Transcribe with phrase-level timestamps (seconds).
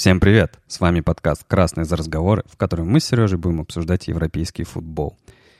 [0.00, 0.58] Всем привет!
[0.66, 5.18] С вами подкаст «Красные за разговоры», в котором мы с Сережей будем обсуждать европейский футбол.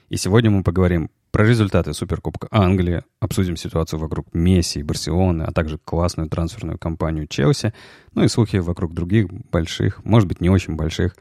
[0.08, 5.52] И сегодня мы поговорим про результаты Суперкубка Англии, обсудим ситуацию вокруг Месси и Барселоны, а
[5.52, 7.74] также классную трансферную кампанию Челси,
[8.14, 11.16] ну и слухи вокруг других больших, может быть, не очень больших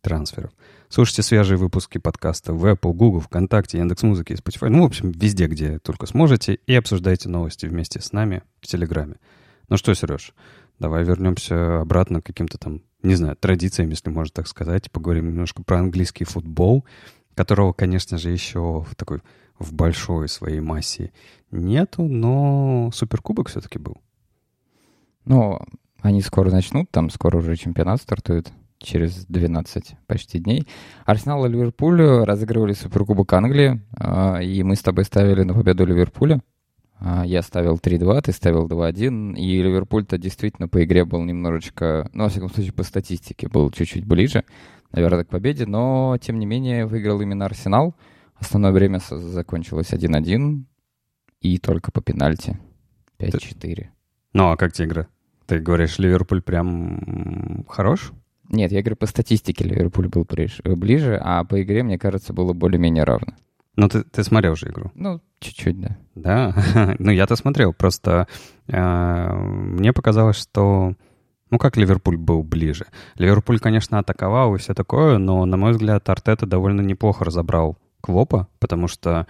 [0.00, 0.50] трансферов.
[0.88, 5.46] Слушайте свежие выпуски подкаста в Apple, Google, ВКонтакте, Яндекс.Музыке и Spotify, ну, в общем, везде,
[5.46, 9.14] где только сможете, и обсуждайте новости вместе с нами в Телеграме.
[9.68, 10.34] Ну что, Сереж,
[10.78, 15.62] давай вернемся обратно к каким-то там, не знаю, традициям, если можно так сказать, поговорим немножко
[15.62, 16.84] про английский футбол,
[17.34, 19.20] которого, конечно же, еще в такой
[19.58, 21.12] в большой своей массе
[21.50, 23.98] нету, но Суперкубок все-таки был.
[25.24, 25.60] Ну,
[26.00, 30.66] они скоро начнут, там скоро уже чемпионат стартует через 12 почти дней.
[31.06, 36.40] Арсенал и Ливерпуль разыгрывали Суперкубок Англии, а, и мы с тобой ставили на победу Ливерпуля.
[36.98, 42.24] А, я ставил 3-2, ты ставил 2-1, и Ливерпуль-то действительно по игре был немножечко, ну,
[42.24, 44.44] во всяком случае, по статистике был чуть-чуть ближе,
[44.92, 47.94] наверное, к победе, но, тем не менее, выиграл именно Арсенал—
[48.36, 50.64] Основное время закончилось 1-1
[51.40, 52.58] и только по пенальти
[53.18, 53.86] 5-4.
[54.32, 55.06] Ну, а как тебе игра?
[55.46, 58.12] Ты говоришь, Ливерпуль прям хорош?
[58.50, 63.04] Нет, я говорю, по статистике Ливерпуль был ближе, а по игре, мне кажется, было более-менее
[63.04, 63.34] равно.
[63.76, 64.92] Ну, ты, ты смотрел же игру?
[64.94, 65.96] Ну, чуть-чуть, да.
[66.14, 66.54] Да?
[66.98, 68.28] ну, я-то смотрел, просто
[68.68, 70.94] э, мне показалось, что...
[71.50, 72.86] Ну, как Ливерпуль был ближе?
[73.16, 78.48] Ливерпуль, конечно, атаковал и все такое, но, на мой взгляд, Артета довольно неплохо разобрал Клопа,
[78.58, 79.26] потому что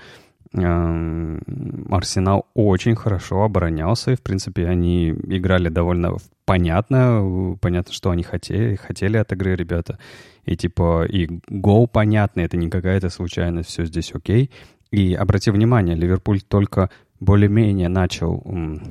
[0.57, 8.77] Арсенал очень хорошо оборонялся, и, в принципе, они играли довольно понятно, понятно, что они хотели,
[8.77, 9.99] хотели от игры ребята.
[10.45, 14.51] И, типа, и гол понятный, это не какая-то случайность, все здесь окей.
[14.93, 18.45] И обрати внимание, Ливерпуль только более-менее начал,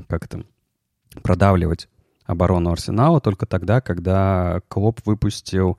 [0.09, 0.43] как то
[1.21, 1.87] продавливать
[2.25, 5.77] оборону Арсенала только тогда, когда Клоп выпустил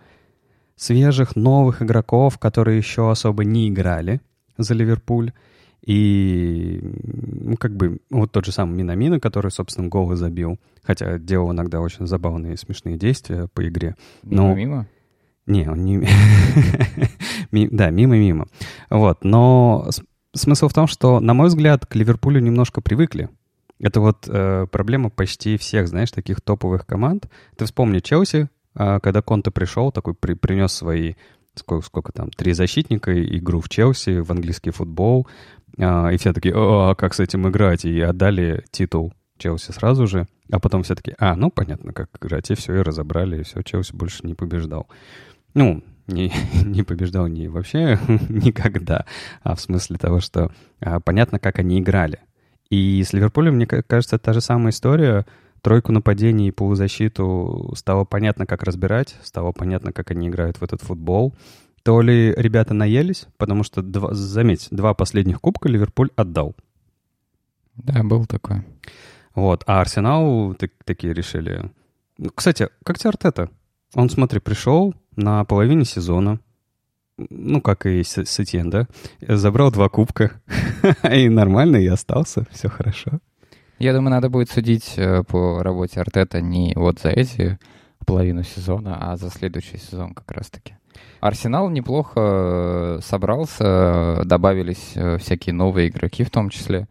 [0.77, 4.21] свежих, новых игроков, которые еще особо не играли
[4.57, 5.33] за Ливерпуль.
[5.85, 11.53] И, ну, как бы, вот тот же самый Минамина, который, собственно, голы забил, хотя делал
[11.53, 13.94] иногда очень забавные и смешные действия по игре.
[14.23, 14.55] Но...
[14.55, 14.89] Мимо-мимо?
[15.47, 16.09] Не, он не...
[17.71, 18.47] да, мимо-мимо.
[18.89, 19.87] Вот, но
[20.34, 23.28] смысл в том, что, на мой взгляд, к Ливерпулю немножко привыкли.
[23.78, 27.28] Это вот э, проблема почти всех, знаешь, таких топовых команд.
[27.56, 31.15] Ты вспомни Челси, а когда Конте пришел, такой при, принес свои,
[31.54, 35.26] сколько, сколько там, три защитника, игру в Челси, в английский футбол,
[35.78, 37.84] а, и все такие, а как с этим играть?
[37.84, 42.50] И отдали титул Челси сразу же, а потом все таки а, ну, понятно, как играть,
[42.50, 44.88] и все, и разобрали, и все, Челси больше не побеждал.
[45.54, 46.32] Ну, не,
[46.64, 47.98] не побеждал не вообще
[48.28, 49.06] никогда,
[49.43, 52.20] а в смысле того, что а, понятно, как они играли.
[52.70, 55.26] И с Ливерпулем, мне кажется, та же самая история—
[55.64, 60.82] Тройку нападений и полузащиту стало понятно, как разбирать, стало понятно, как они играют в этот
[60.82, 61.34] футбол.
[61.82, 66.54] То ли ребята наелись, потому что, два, заметь, два последних кубка Ливерпуль отдал.
[67.76, 68.62] Да, был такой.
[69.34, 71.70] Вот, а Арсенал так, такие решили.
[72.19, 73.48] Ну, кстати, как тебе Артета?
[73.94, 76.41] Он, смотри, пришел на половине сезона,
[77.16, 78.86] ну, как и Сетьен, да,
[79.26, 80.42] забрал два кубка,
[81.10, 83.20] и нормально, и остался, все хорошо.
[83.79, 87.59] Я думаю, надо будет судить э, по работе Артета не вот за эти
[88.07, 90.77] половину сезона, а за следующий сезон как раз-таки.
[91.21, 96.87] Арсенал неплохо э, собрался, добавились э, всякие новые игроки в том числе.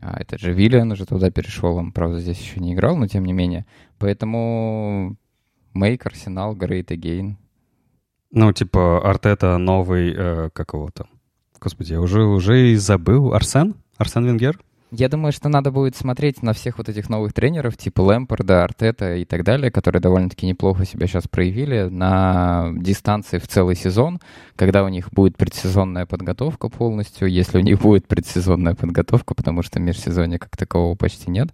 [0.00, 3.24] А этот же Виллиан уже туда перешел, он, правда, здесь еще не играл, но тем
[3.24, 3.66] не менее.
[3.98, 5.16] Поэтому
[5.74, 7.36] make Арсенал great again.
[8.30, 10.90] Ну, типа Артета новый, э, как его?
[11.60, 13.34] Господи, я уже, уже и забыл.
[13.34, 13.74] Арсен?
[13.96, 14.58] Арсен Венгер?
[14.94, 19.14] Я думаю, что надо будет смотреть на всех вот этих новых тренеров, типа Лэмпорда, Артета
[19.16, 24.20] и так далее, которые довольно-таки неплохо себя сейчас проявили на дистанции в целый сезон,
[24.54, 29.80] когда у них будет предсезонная подготовка полностью, если у них будет предсезонная подготовка, потому что
[29.80, 31.48] межсезонья как такового почти нет.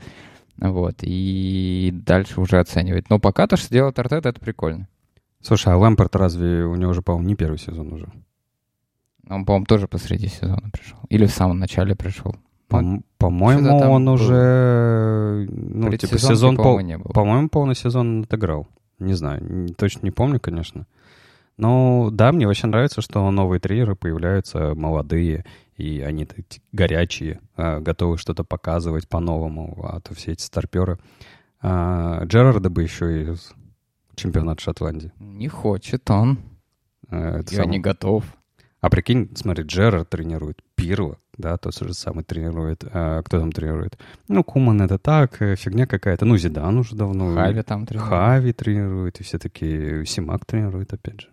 [0.56, 3.08] Вот, и дальше уже оценивать.
[3.08, 4.88] Но пока то, что делает Артета, это прикольно.
[5.40, 8.08] Слушай, а Лэмпорт разве у него уже, по-моему, не первый сезон уже?
[9.30, 10.98] Он, по-моему, тоже посреди сезона пришел.
[11.08, 12.34] Или в самом начале пришел.
[12.68, 14.12] По- по-моему, он был.
[14.12, 15.48] уже...
[15.50, 16.56] Ну, типа сезон...
[16.56, 16.62] По-
[17.12, 18.68] по-моему, полный сезон отыграл.
[18.98, 20.86] Не знаю, точно не помню, конечно.
[21.56, 25.44] Но да, мне вообще нравится, что новые тренеры появляются молодые,
[25.76, 26.26] и они
[26.72, 30.98] горячие, а, готовы что-то показывать по-новому, а то все эти старперы.
[31.60, 33.34] А, Джерарда бы еще и
[34.14, 35.12] чемпионат Шотландии.
[35.18, 36.38] Не хочет он.
[37.08, 37.70] А, Я сам...
[37.70, 38.24] не готов.
[38.80, 42.84] А прикинь, смотри, Джерард тренирует Пирло, да, тот же самый тренирует.
[42.92, 43.98] А, кто там тренирует?
[44.28, 46.24] Ну, Куман это так, э, фигня какая-то.
[46.24, 47.34] Ну, Зидан уже давно.
[47.34, 48.10] Хави там тренирует.
[48.10, 51.28] Хави тренирует, и все такие Симак тренирует, опять же.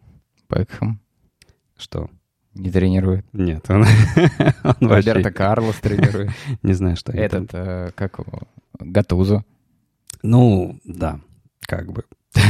[0.50, 1.00] Бекхэм
[1.76, 2.10] Что?
[2.56, 3.26] не тренирует.
[3.34, 3.82] Нет, он,
[4.64, 5.12] он вообще...
[5.12, 6.32] Роберто Карлос тренирует.
[6.64, 7.12] Не знаю, что.
[7.12, 8.44] Этот, э, как его,
[8.80, 9.44] Гатузо.
[10.24, 11.20] Ну, да,
[11.62, 12.06] как бы.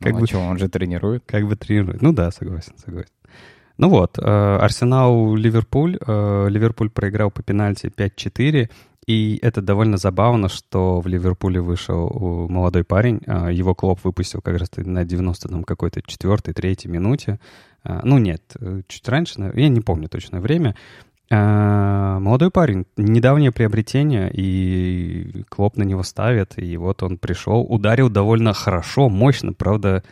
[0.00, 1.22] Как Ну, а бы чё, он же тренирует.
[1.26, 2.02] Как бы тренирует.
[2.02, 3.12] Ну да, согласен, согласен.
[3.78, 5.98] Ну вот, э, Арсенал-Ливерпуль.
[6.06, 8.70] Э, Ливерпуль проиграл по пенальти 5-4.
[9.06, 13.20] И это довольно забавно, что в Ливерпуле вышел э, молодой парень.
[13.50, 17.40] Его клуб выпустил как раз на 90 там какой-то четвертой, третьей минуте.
[17.84, 18.42] Ну нет,
[18.86, 20.76] чуть раньше, я не помню точное время.
[21.28, 28.52] Молодой парень, недавнее приобретение, и Клоп на него ставит, и вот он пришел, ударил довольно
[28.52, 30.04] хорошо, мощно, правда,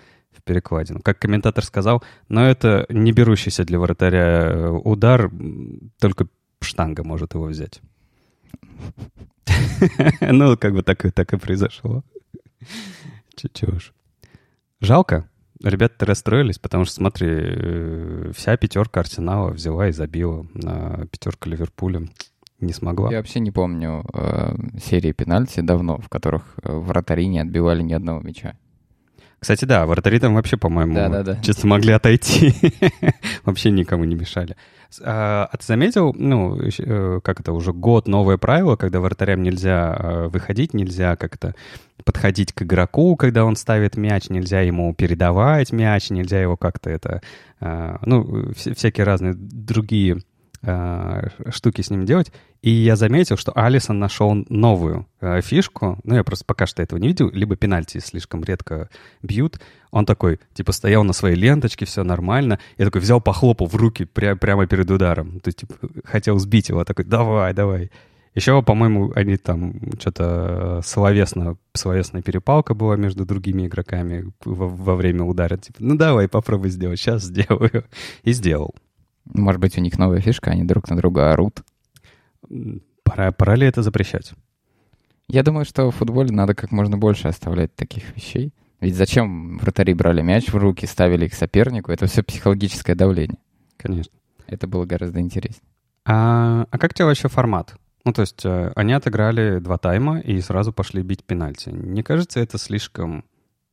[0.44, 1.00] перекладину.
[1.00, 5.30] Как комментатор сказал, но это не берущийся для вратаря э, удар,
[5.98, 6.28] только
[6.60, 7.80] штанга может его взять.
[10.20, 12.04] Ну, как бы так и, так и произошло.
[13.52, 13.92] Чего ж.
[14.80, 15.28] Жалко.
[15.62, 20.46] Ребята расстроились, потому что, смотри, э, вся пятерка Арсенала взяла и забила.
[20.64, 22.08] А пятерка Ливерпуля
[22.60, 23.10] не смогла.
[23.10, 27.92] Я вообще не помню э, серии пенальти давно, в которых э, вратари не отбивали ни
[27.92, 28.56] одного мяча.
[29.40, 31.40] Кстати, да, вратари там вообще, по-моему, Да-да-да.
[31.42, 32.54] чисто могли отойти.
[33.44, 34.54] вообще никому не мешали.
[35.02, 39.96] А, а ты заметил, ну, э, как это, уже год новое правило, когда вратарям нельзя
[39.98, 41.54] э, выходить, нельзя как-то
[42.04, 47.22] подходить к игроку, когда он ставит мяч, нельзя ему передавать мяч, нельзя его как-то это,
[47.60, 50.18] э, ну, вс- всякие разные другие
[50.62, 52.32] э, штуки с ним делать.
[52.62, 55.98] И я заметил, что Алисон нашел новую э, фишку.
[56.04, 57.30] Ну, я просто пока что этого не видел.
[57.30, 58.90] Либо пенальти слишком редко
[59.22, 59.60] бьют.
[59.90, 62.58] Он такой, типа, стоял на своей ленточке, все нормально.
[62.76, 65.40] Я такой взял, похлопал в руки пря- прямо перед ударом.
[65.40, 65.74] То есть, типа,
[66.04, 66.84] хотел сбить его.
[66.84, 67.90] Такой, давай, давай.
[68.34, 75.24] Еще, по-моему, они там что-то словесно, словесная перепалка была между другими игроками во, во время
[75.24, 75.56] удара.
[75.56, 77.84] Типа, ну давай, попробуй сделать, сейчас сделаю.
[78.22, 78.74] И сделал.
[79.24, 81.62] Может быть, у них новая фишка, они друг на друга орут.
[83.04, 84.32] Пора, пора ли это запрещать?
[85.28, 88.52] Я думаю, что в футболе надо как можно больше оставлять таких вещей.
[88.80, 91.92] Ведь зачем вратари брали мяч в руки, ставили их сопернику?
[91.92, 93.38] Это все психологическое давление.
[93.76, 94.12] Конечно.
[94.46, 95.62] Это было гораздо интереснее.
[96.04, 97.74] А, а как тебе вообще формат?
[98.04, 101.68] Ну, то есть э, они отыграли два тайма и сразу пошли бить пенальти.
[101.68, 103.24] Не кажется это слишком...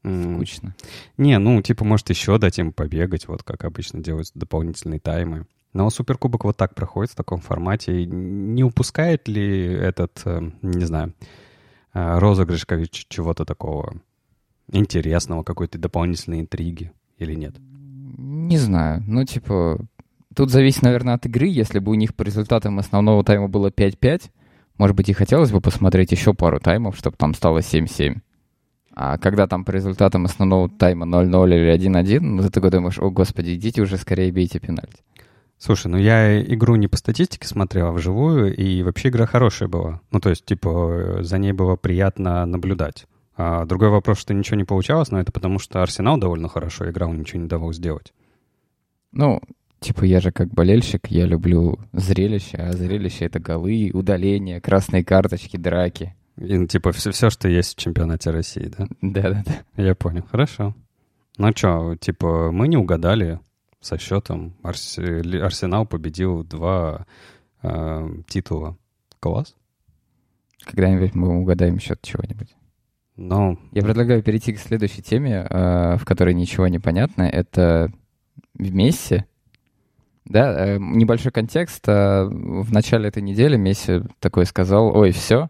[0.07, 0.75] Скучно.
[1.17, 5.45] Не, ну, типа, может, еще дать им побегать, вот как обычно делаются дополнительные таймы.
[5.73, 8.01] Но Суперкубок вот так проходит в таком формате.
[8.01, 11.13] И не упускает ли этот, э, не знаю,
[11.93, 12.65] э, розыгрыш
[13.09, 14.01] чего-то такого
[14.71, 17.55] интересного, какой-то дополнительной интриги или нет?
[18.17, 19.03] Не знаю.
[19.05, 19.79] Ну, типа,
[20.35, 21.47] тут зависит, наверное, от игры.
[21.47, 24.31] Если бы у них по результатам основного тайма было 5-5,
[24.77, 28.21] может быть, и хотелось бы посмотреть еще пару таймов, чтобы там стало 7-7.
[28.99, 33.11] А когда там по результатам основного тайма 0-0 или 1-1, ну, ты такой думаешь, о,
[33.11, 35.03] господи, идите уже скорее бейте пенальти.
[35.59, 40.01] Слушай, ну я игру не по статистике смотрел, а вживую, и вообще игра хорошая была.
[40.09, 43.05] Ну, то есть, типа, э, за ней было приятно наблюдать.
[43.35, 47.13] А другой вопрос, что ничего не получалось, но это потому, что Арсенал довольно хорошо играл,
[47.13, 48.13] ничего не давал сделать.
[49.11, 49.39] Ну,
[49.79, 55.55] типа, я же как болельщик, я люблю зрелище, а зрелище— это голы, удаления, красные карточки,
[55.55, 56.15] драки.
[56.37, 58.87] И, ну, типа, все, все, что есть в чемпионате России, да?
[59.01, 59.83] Да-да-да.
[59.83, 60.75] Я понял, хорошо.
[61.37, 63.39] Ну что, типа, мы не угадали
[63.79, 64.55] со счетом.
[64.63, 64.99] Арс-
[65.41, 67.05] Арсенал победил два
[67.63, 68.77] э, титула.
[69.19, 69.55] Класс.
[70.63, 72.55] Когда-нибудь мы угадаем счет чего-нибудь.
[73.15, 77.23] Но Я предлагаю перейти к следующей теме, э, в которой ничего не понятно.
[77.23, 77.91] Это
[78.55, 79.23] Месси.
[80.25, 81.87] Да, э, небольшой контекст.
[81.87, 85.49] Э, В начале этой недели Месси такой сказал, ой, все,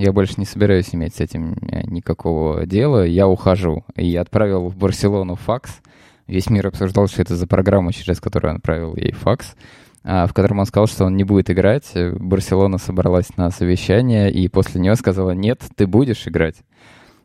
[0.00, 3.84] я больше не собираюсь иметь с этим э, никакого дела, я ухожу.
[3.96, 5.80] И отправил в Барселону факс.
[6.26, 9.54] Весь мир обсуждал, что это за программа, через которую он отправил ей факс,
[10.02, 11.92] а, в котором он сказал, что он не будет играть.
[11.94, 16.56] Барселона собралась на совещание, и после нее сказала, нет, ты будешь играть.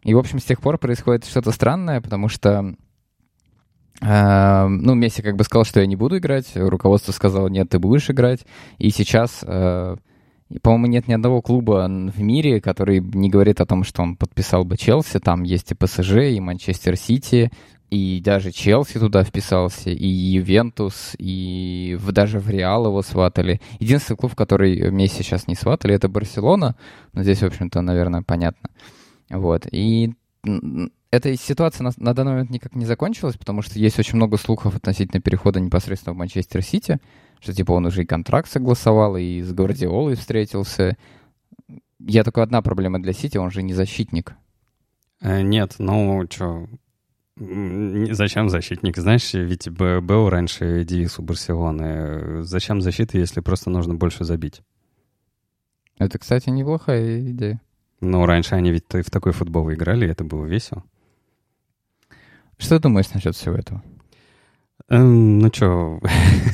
[0.03, 2.75] И, в общем, с тех пор происходит что-то странное, потому что,
[4.01, 7.79] э, ну, Месси как бы сказал, что я не буду играть, руководство сказало, нет, ты
[7.79, 8.45] будешь играть,
[8.79, 9.95] и сейчас, и,
[10.61, 14.63] по-моему, нет ни одного клуба в мире, который не говорит о том, что он подписал
[14.63, 17.51] бы Челси, там есть и ПСЖ, и Манчестер Сити,
[17.89, 23.59] и даже Челси туда вписался, и Ювентус, и даже в Реал его сватали.
[23.79, 26.75] Единственный клуб, который Месси сейчас не сватали, это Барселона,
[27.13, 28.69] но здесь, в общем-то, наверное, понятно.
[29.29, 29.67] Вот.
[29.71, 30.13] И
[31.15, 34.75] эта ситуация на, на данный момент никак не закончилась, потому что есть очень много слухов
[34.75, 36.99] относительно перехода непосредственно в Манчестер Сити,
[37.39, 40.97] что типа он уже и контракт согласовал, и с Гвардиолой встретился.
[41.99, 44.35] Я только одна проблема для Сити, он же не защитник.
[45.21, 46.67] Э, нет, ну что,
[47.37, 48.95] Зачем защитник?
[48.95, 52.43] Знаешь, ведь был раньше девиз у Барселоны.
[52.43, 54.61] Зачем защита, если просто нужно больше забить?
[55.97, 57.61] Это, кстати, неплохая идея.
[57.99, 60.83] Ну, раньше они ведь в такой футбол играли, и это было весело.
[62.57, 63.83] Что думаешь насчет всего этого?
[64.89, 65.99] Эм, ну что,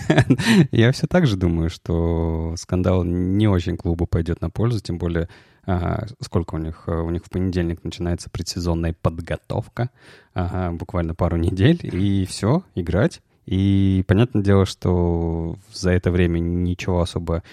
[0.72, 5.28] я все так же думаю, что скандал не очень клубу пойдет на пользу, тем более
[5.66, 6.84] а, сколько у них?
[6.88, 9.90] У них в понедельник начинается предсезонная подготовка,
[10.34, 13.22] ага, буквально пару недель, и все, играть.
[13.46, 17.44] И понятное дело, что за это время ничего особо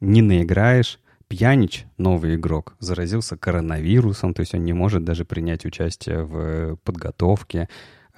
[0.00, 0.98] не наиграешь.
[1.26, 7.68] Пьянич, новый игрок, заразился коронавирусом, то есть он не может даже принять участие в подготовке.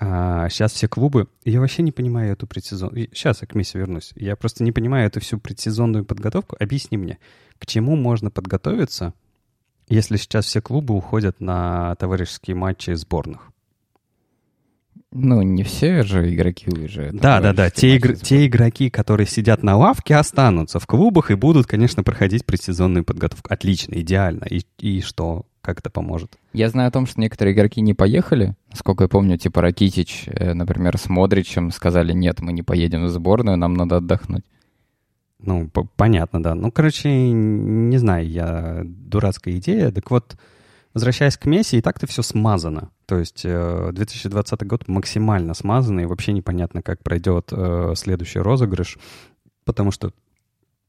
[0.02, 1.28] А сейчас все клубы...
[1.44, 3.10] Я вообще не понимаю эту предсезонную...
[3.12, 4.12] Сейчас я к Месси вернусь.
[4.16, 6.56] Я просто не понимаю эту всю предсезонную подготовку.
[6.58, 7.18] Объясни мне,
[7.58, 9.12] к чему можно подготовиться,
[9.88, 13.52] если сейчас все клубы уходят на товарищеские матчи сборных?
[15.12, 17.16] Ну, не все же игроки уезжают.
[17.16, 17.68] Да, да, да.
[17.68, 18.16] Те, игр...
[18.16, 23.52] те игроки, которые сидят на лавке, останутся в клубах и будут, конечно, проходить предсезонную подготовку.
[23.52, 24.44] Отлично, идеально.
[24.44, 25.44] И, и что?
[25.62, 26.38] Как это поможет?
[26.52, 28.54] Я знаю о том, что некоторые игроки не поехали.
[28.72, 33.10] Сколько я помню, типа Ракитич, э, например, с Модричем сказали, нет, мы не поедем в
[33.10, 34.44] сборную, нам надо отдохнуть.
[35.38, 36.54] Ну, понятно, да.
[36.54, 39.90] Ну, короче, не знаю, я дурацкая идея.
[39.90, 40.36] Так вот,
[40.94, 42.90] возвращаясь к Месси, и так-то все смазано.
[43.06, 48.98] То есть 2020 э, год максимально смазанный, и вообще непонятно, как пройдет э, следующий розыгрыш,
[49.64, 50.12] потому что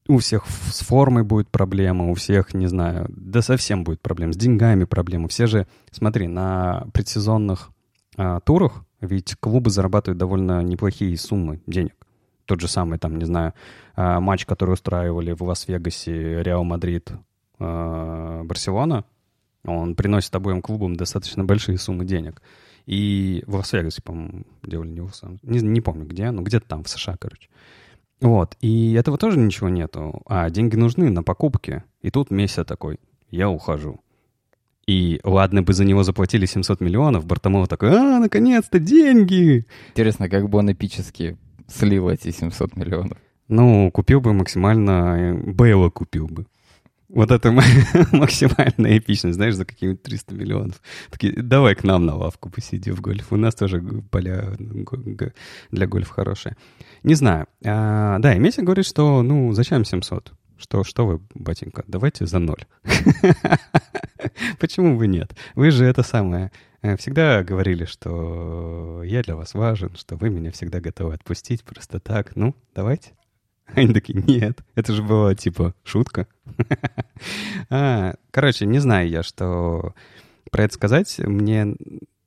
[0.08, 4.36] у всех с формой будет проблема, у всех, не знаю, да совсем будет проблема, с
[4.36, 5.28] деньгами проблема.
[5.28, 7.70] Все же, смотри, на предсезонных
[8.16, 11.94] а, турах ведь клубы зарабатывают довольно неплохие суммы денег.
[12.46, 13.54] Тот же самый, там, не знаю,
[13.94, 17.12] а, матч, который устраивали в Лас-Вегасе Реал Мадрид,
[17.58, 19.04] а, Барселона,
[19.64, 22.42] он приносит обоим клубам достаточно большие суммы денег.
[22.86, 25.00] И в Лас-Вегасе, по-моему, делали не
[25.42, 27.48] не, не помню где, но где-то там, в США, короче.
[28.22, 30.22] Вот, и этого тоже ничего нету.
[30.26, 31.82] А деньги нужны на покупки.
[32.02, 33.00] И тут Месси такой,
[33.30, 34.00] я ухожу.
[34.86, 39.66] И ладно бы за него заплатили 700 миллионов, Бартомеу такой, а, наконец-то деньги!
[39.90, 41.36] Интересно, как бы он эпически
[41.68, 43.18] слил эти 700 миллионов?
[43.48, 46.46] Ну, купил бы максимально, э, Бейла купил бы.
[47.12, 47.52] Вот это
[48.12, 50.80] максимальная эпичность, знаешь, за какие-нибудь 300 миллионов.
[51.10, 53.32] Такие, давай к нам на лавку посиди в гольф.
[53.32, 54.56] У нас тоже поля
[55.70, 56.56] для гольфа хорошие.
[57.02, 57.46] Не знаю.
[57.64, 60.32] А, да, и Месси говорит, что, ну, зачем 700?
[60.56, 62.64] Что, что вы, батенька, давайте за ноль.
[64.58, 65.36] Почему бы нет?
[65.54, 66.50] Вы же это самое
[66.80, 72.00] э, всегда говорили, что я для вас важен, что вы меня всегда готовы отпустить просто
[72.00, 72.36] так.
[72.36, 73.10] Ну, давайте.
[73.74, 76.26] Они такие, нет, это же была типа шутка.
[77.70, 79.94] а, короче, не знаю я, что
[80.50, 81.18] про это сказать.
[81.18, 81.74] Мне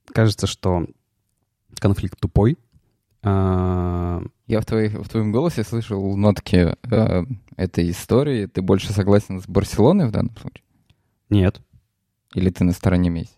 [0.08, 0.88] кажется, что
[1.80, 2.58] конфликт тупой.
[3.24, 4.22] А...
[4.48, 7.24] Я в, твоих, в твоем голосе слышал нотки э,
[7.58, 8.46] этой истории.
[8.46, 10.64] Ты больше согласен с Барселоной в данном случае?
[11.30, 11.62] Нет.
[12.36, 13.32] Или ты на стороне Месси?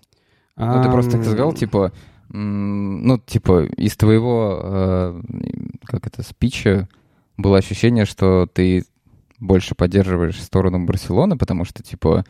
[0.58, 0.78] А...
[0.78, 1.94] Ну, ты просто так сказал, типа,
[2.30, 5.22] ну, типа, из твоего, э,
[5.86, 6.90] как это, спича
[7.38, 8.86] было ощущение, что ты
[9.40, 12.26] больше поддерживаешь сторону Барселоны, потому что, типа,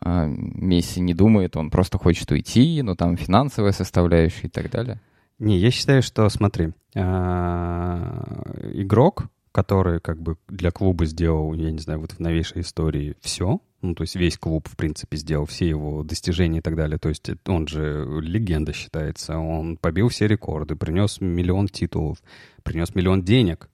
[0.00, 5.00] а, Месси не думает, он просто хочет уйти, но там финансовая составляющая и так далее.
[5.38, 11.78] Не, я считаю, что, смотри, а, игрок, который как бы для клуба сделал, я не
[11.78, 15.68] знаю, вот в новейшей истории все, ну, то есть весь клуб, в принципе, сделал все
[15.68, 16.98] его достижения и так далее.
[16.98, 19.38] То есть он же легенда считается.
[19.38, 22.18] Он побил все рекорды, принес миллион титулов,
[22.64, 23.68] принес миллион денег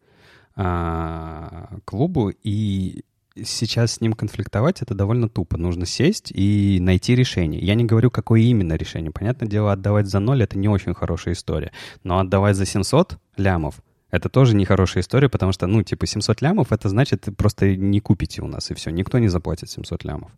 [0.54, 3.04] а, клубу, и
[3.37, 5.56] сейчас с ним конфликтовать это довольно тупо.
[5.56, 7.61] Нужно сесть и найти решение.
[7.61, 9.11] Я не говорю, какое именно решение.
[9.11, 11.73] Понятное дело, отдавать за ноль— это не очень хорошая история.
[12.04, 16.66] Но отдавать за 700 лямов— это тоже нехорошая история, потому что, ну, типа, 700 лямов—
[16.73, 18.90] это значит, просто не купите у нас, и все.
[18.90, 20.30] Никто не заплатит 700 лямов.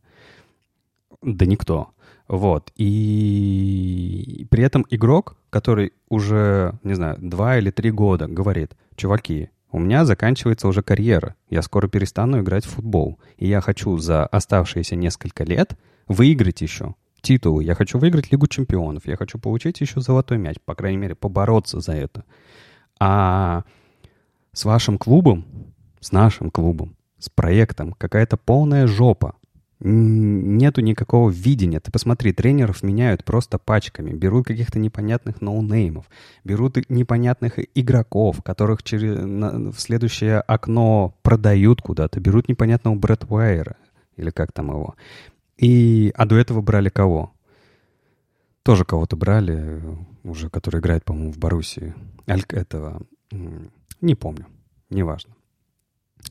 [1.23, 1.91] Да никто.
[2.29, 2.73] Вот.
[2.77, 9.81] И при этом игрок, который уже, не знаю, два или три года говорит, чуваки, у
[9.81, 11.35] меня заканчивается уже карьера.
[11.51, 13.19] Я скоро перестану играть в футбол.
[13.39, 15.77] И я хочу за оставшиеся несколько лет
[16.07, 17.65] выиграть еще титулы.
[17.65, 19.05] Я хочу выиграть Лигу чемпионов.
[19.09, 20.59] Я хочу получить еще золотой мяч.
[20.65, 22.25] По крайней мере, побороться за это.
[23.01, 23.65] А
[24.53, 25.45] с вашим клубом,
[25.99, 29.35] с нашим клубом, с проектом какая-то полная жопа.
[29.81, 31.81] Нету никакого видения.
[31.81, 36.07] Ты посмотри, тренеров меняют просто пачками, берут каких-то непонятных ноунеймов,
[36.45, 43.77] берут непонятных игроков, которых через, на, в следующее окно продают куда-то, берут непонятного Брэд Уайера,
[44.17, 44.95] или как там его.
[45.59, 47.33] И, а до этого брали кого?
[48.63, 49.83] Тоже кого-то брали,
[50.23, 51.95] уже который играет, по-моему, в Боруссии.
[52.29, 53.03] Аль этого,
[54.01, 54.47] не помню,
[54.89, 55.35] неважно.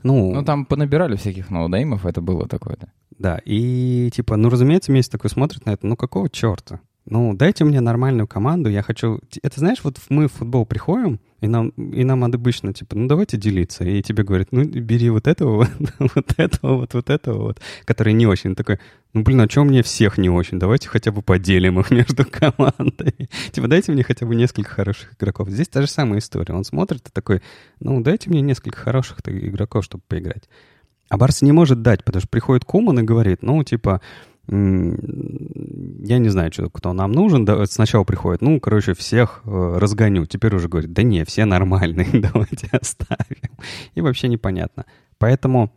[0.01, 2.87] Ну, ну, там понабирали всяких ноунеймов, это было такое, да.
[3.19, 6.79] Да, и типа, ну, разумеется, Месси такой смотрит на это, ну, какого черта?
[7.05, 9.19] Ну, дайте мне нормальную команду, я хочу...
[9.41, 13.35] Это знаешь, вот мы в футбол приходим, и нам, и нам обычно, типа, ну, давайте
[13.35, 13.83] делиться.
[13.83, 15.67] И тебе говорят, ну, бери вот этого,
[15.99, 18.55] вот этого, вот, вот этого вот, который не очень.
[18.55, 18.79] Такой,
[19.11, 20.57] ну, блин, а что мне всех не очень?
[20.57, 23.29] Давайте хотя бы поделим их между командами.
[23.51, 25.49] Типа, дайте мне хотя бы несколько хороших игроков.
[25.49, 26.53] Здесь та же самая история.
[26.53, 27.41] Он смотрит и такой,
[27.81, 30.43] ну, дайте мне несколько хороших игроков, чтобы поиграть.
[31.09, 34.01] А Барс не может дать, потому что приходит Куман и говорит, ну, типа,
[34.47, 37.45] я не знаю, что, кто нам нужен.
[37.45, 40.25] Да, сначала приходит, ну, короче, всех э, разгоню.
[40.25, 43.57] Теперь уже говорит, да не, все нормальные, давайте оставим.
[43.95, 44.85] И вообще непонятно.
[45.17, 45.71] Поэтому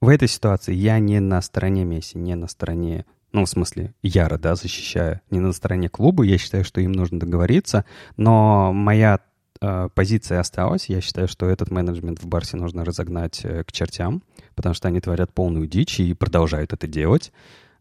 [0.00, 4.38] в этой ситуации я не на стороне Месси, не на стороне, ну, в смысле, яро,
[4.38, 6.22] да, защищаю, не на стороне клуба.
[6.22, 7.84] Я считаю, что им нужно договориться.
[8.16, 9.18] Но моя
[9.60, 10.88] э, позиция осталась.
[10.88, 14.22] Я считаю, что этот менеджмент в Барсе нужно разогнать э, к чертям,
[14.58, 17.32] потому что они творят полную дичь и продолжают это делать.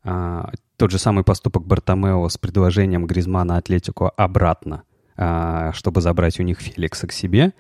[0.04, 4.84] А, тот же самый поступок Бартомео с предложением Гризмана Атлетику обратно,
[5.16, 7.54] а, чтобы забрать у них Феликса к себе,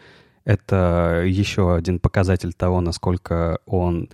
[0.45, 4.09] это еще один показатель того, насколько он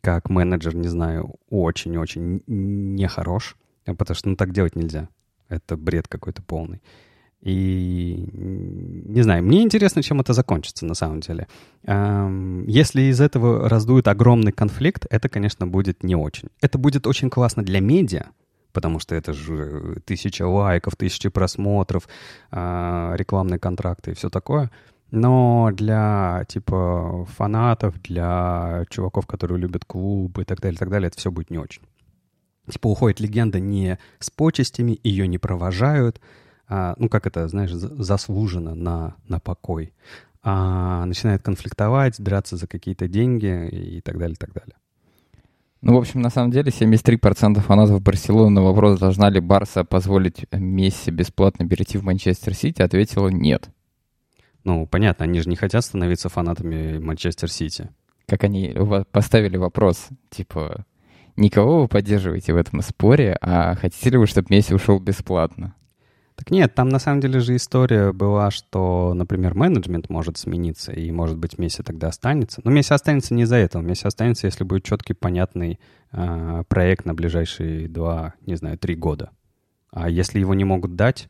[0.00, 5.08] как менеджер, не знаю, очень-очень нехорош, потому что ну так делать нельзя.
[5.48, 6.82] Это бред какой-то полный.
[7.42, 11.48] И не знаю, мне интересно, чем это закончится на самом деле.
[11.84, 16.50] Если из этого раздует огромный конфликт, это, конечно, будет не очень.
[16.60, 18.26] Это будет очень классно для медиа,
[18.72, 22.08] потому что это же тысяча лайков, тысячи просмотров,
[22.52, 24.70] а, рекламные контракты и все такое.
[25.10, 31.08] Но для, типа, фанатов, для чуваков, которые любят клуб и так далее, и так далее,
[31.08, 31.82] это все будет не очень.
[32.70, 36.20] Типа, уходит легенда не с почестями, ее не провожают,
[36.74, 39.92] а, ну, как это, знаешь, заслуженно на, на покой,
[40.42, 44.76] а начинает конфликтовать, драться за какие-то деньги и так далее, и так далее.
[45.82, 50.46] Ну, в общем, на самом деле, 73% фанатов Барселоны на вопрос, должна ли Барса позволить
[50.50, 53.68] Месси бесплатно перейти в Манчестер Сити, ответила нет.
[54.64, 57.90] Ну, понятно, они же не хотят становиться фанатами Манчестер Сити.
[58.26, 58.74] Как они
[59.10, 60.86] поставили вопрос, типа,
[61.36, 65.74] никого вы поддерживаете в этом споре, а хотите ли вы, чтобы Месси ушел бесплатно?
[66.34, 71.10] Так нет, там на самом деле же история была, что, например, менеджмент может смениться, и,
[71.10, 72.60] может быть, Месси тогда останется.
[72.64, 73.82] Но Месси останется не из-за этого.
[73.82, 75.78] Месси останется, если будет четкий, понятный
[76.10, 79.30] э, проект на ближайшие два, не знаю, три года.
[79.90, 81.28] А если его не могут дать,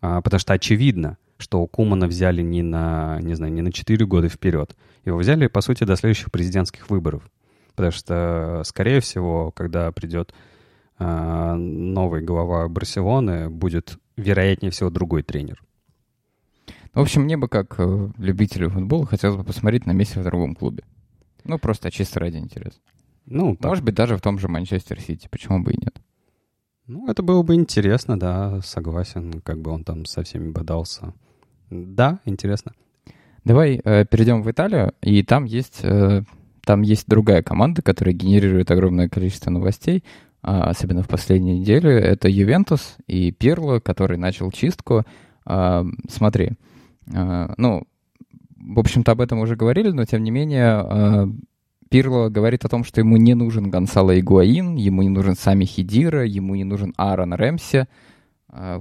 [0.00, 4.28] э, потому что очевидно, что Кумана взяли не на, не знаю, не на 4 года
[4.28, 4.74] вперед.
[5.04, 7.28] Его взяли, по сути, до следующих президентских выборов.
[7.74, 10.32] Потому что, скорее всего, когда придет
[10.98, 15.62] э, новый глава Барселоны, будет вероятнее всего, другой тренер.
[16.94, 20.54] В общем, мне бы, как э, любителю футбола, хотелось бы посмотреть на Месси в другом
[20.54, 20.84] клубе.
[21.44, 22.78] Ну, просто чисто ради интереса.
[23.26, 23.70] Ну, так.
[23.70, 25.28] Может быть, даже в том же Манчестер Сити.
[25.30, 26.00] Почему бы и нет?
[26.86, 29.40] Ну, это было бы интересно, да, согласен.
[29.40, 31.14] Как бы он там со всеми бодался.
[31.70, 32.72] Да, интересно.
[33.44, 36.22] Давай э, перейдем в Италию, и там есть, э,
[36.64, 40.04] там есть другая команда, которая генерирует огромное количество новостей.
[40.42, 45.04] А, особенно в последнюю неделю, это Ювентус и Пирло, который начал чистку.
[45.44, 46.52] А, смотри,
[47.14, 47.84] а, ну,
[48.56, 51.28] в общем-то, об этом уже говорили, но тем не менее
[51.90, 56.24] Пирло говорит о том, что ему не нужен Гонсало Игуаин, ему не нужен Сами Хидира,
[56.24, 57.86] ему не нужен Аарон Рэмси.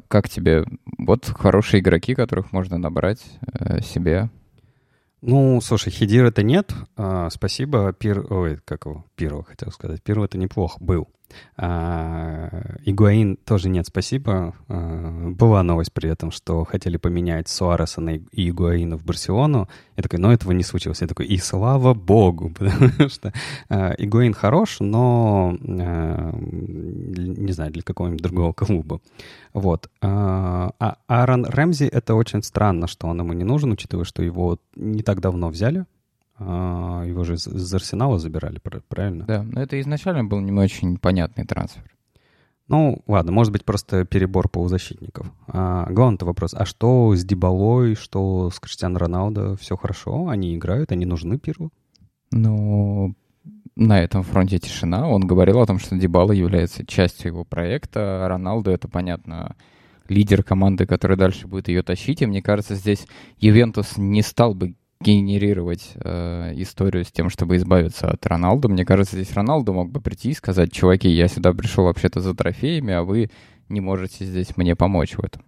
[0.08, 0.65] Как тебе?
[0.97, 4.30] Вот хорошие игроки, которых можно набрать э, себе.
[5.21, 6.74] Ну, слушай, Хидира-то нет.
[6.97, 7.93] А, спасибо.
[7.93, 8.26] Пир...
[8.32, 9.06] Ой, как его?
[9.15, 10.02] Пирло, хотел сказать.
[10.04, 11.08] Пирло это неплохо был.
[11.58, 14.54] А, Игуаин тоже нет, спасибо.
[14.67, 19.67] А, была новость при этом, что хотели поменять Суареса на Игуаина в Барселону.
[19.98, 21.02] Я такой, но этого не случилось.
[21.02, 23.34] Я такой, и слава богу, потому что
[23.70, 29.02] а, Игуаин хорош, но не знаю, для какого-нибудь другого клуба.
[29.54, 29.89] Вот.
[30.02, 30.72] А
[31.08, 35.20] Аарон Рэмзи, это очень странно, что он ему не нужен, учитывая, что его не так
[35.20, 36.00] давно взяли а,
[36.41, 39.25] его же из, Арсенала забирали, правильно?
[39.25, 41.84] Да, но это изначально был не очень понятный трансфер.
[42.67, 45.30] Ну, ладно, может быть, просто перебор полузащитников.
[45.47, 49.58] А, главный вопрос, а что с Дебалой, что с Криштианом Роналдо?
[49.58, 50.30] Все хорошо?
[50.30, 51.71] Они играют, они нужны Пиру?
[52.32, 53.13] Ну,
[53.75, 55.10] на этом фронте тишина.
[55.10, 58.25] Он говорил о том, что Дебала является частью его проекта.
[58.30, 59.58] Роналду, это, понятно,
[60.08, 62.21] лидер команды, который дальше будет ее тащить.
[62.21, 63.06] И мне кажется, здесь
[63.38, 68.69] Ювентус не стал бы генерировать э, историю с тем, чтобы избавиться от Роналду.
[68.69, 72.33] Мне кажется, здесь Роналду мог бы прийти и сказать, чуваки, я сюда пришел вообще-то за
[72.33, 73.29] трофеями, а вы
[73.69, 75.43] не можете здесь мне помочь в этом.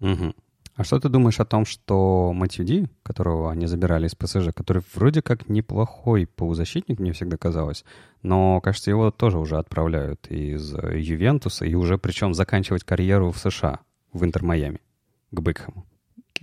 [0.00, 0.34] Угу.
[0.76, 5.22] А что ты думаешь о том, что Матюди, которого они забирали из ПСЖ, который вроде
[5.22, 7.84] как неплохой полузащитник, мне всегда казалось,
[8.22, 13.80] но, кажется, его тоже уже отправляют из Ювентуса, и уже причем заканчивать карьеру в США,
[14.12, 14.80] в Интер-Майами,
[15.30, 15.86] к Бекхэму.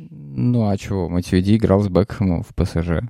[0.10, 3.04] Ну а чего, Матюди играл с Бекхэмом в ПСЖ.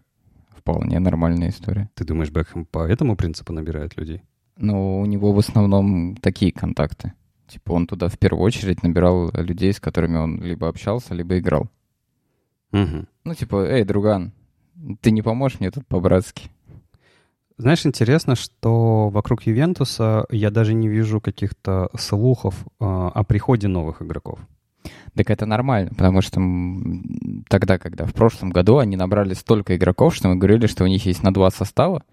[0.49, 1.89] Вполне нормальная история.
[1.95, 4.21] Ты думаешь, Бекхэм по этому принципу набирает людей?
[4.57, 7.13] Ну, у него в основном такие контакты.
[7.47, 11.69] Типа он туда в первую очередь набирал людей, с которыми он либо общался, либо играл.
[12.71, 13.05] Угу.
[13.23, 14.33] Ну, типа, эй, друган,
[15.01, 16.49] ты не поможешь мне тут по-братски?
[17.57, 24.01] Знаешь, интересно, что вокруг Ювентуса я даже не вижу каких-то слухов э, о приходе новых
[24.01, 24.39] игроков.
[25.15, 26.41] Так это нормально, потому что
[27.49, 31.05] тогда, когда в прошлом году они набрали столько игроков, что мы говорили, что у них
[31.05, 32.03] есть на два состава,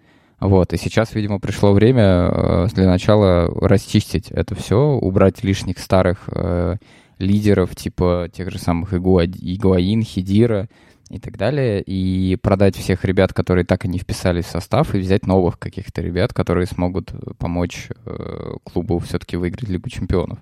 [0.41, 6.29] вот, и сейчас, видимо, пришло время э, для начала расчистить это все, убрать лишних старых
[6.33, 6.77] э,
[7.19, 10.69] лидеров, типа тех же самых Игуа, Игуаин, Хидира
[11.11, 14.99] и так далее, и продать всех ребят, которые так и не вписались в состав, и
[14.99, 20.39] взять новых каких-то ребят, которые смогут помочь э, клубу все-таки выиграть Лигу чемпионов.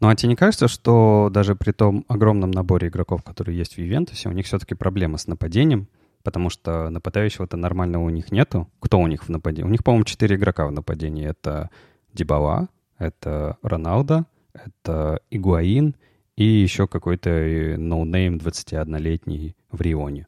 [0.00, 3.78] Ну а тебе не кажется, что даже при том огромном наборе игроков, которые есть в
[3.78, 5.88] Ювентусе, у них все-таки проблема с нападением?
[6.22, 8.68] потому что нападающего-то нормального у них нету.
[8.80, 9.66] Кто у них в нападении?
[9.66, 11.26] У них, по-моему, четыре игрока в нападении.
[11.26, 11.70] Это
[12.12, 15.94] Дибала, это Роналдо, это Игуаин
[16.36, 17.30] и еще какой-то
[17.78, 20.26] noname 21-летний в Рионе.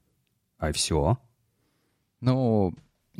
[0.58, 1.18] А все.
[2.20, 2.74] Ну,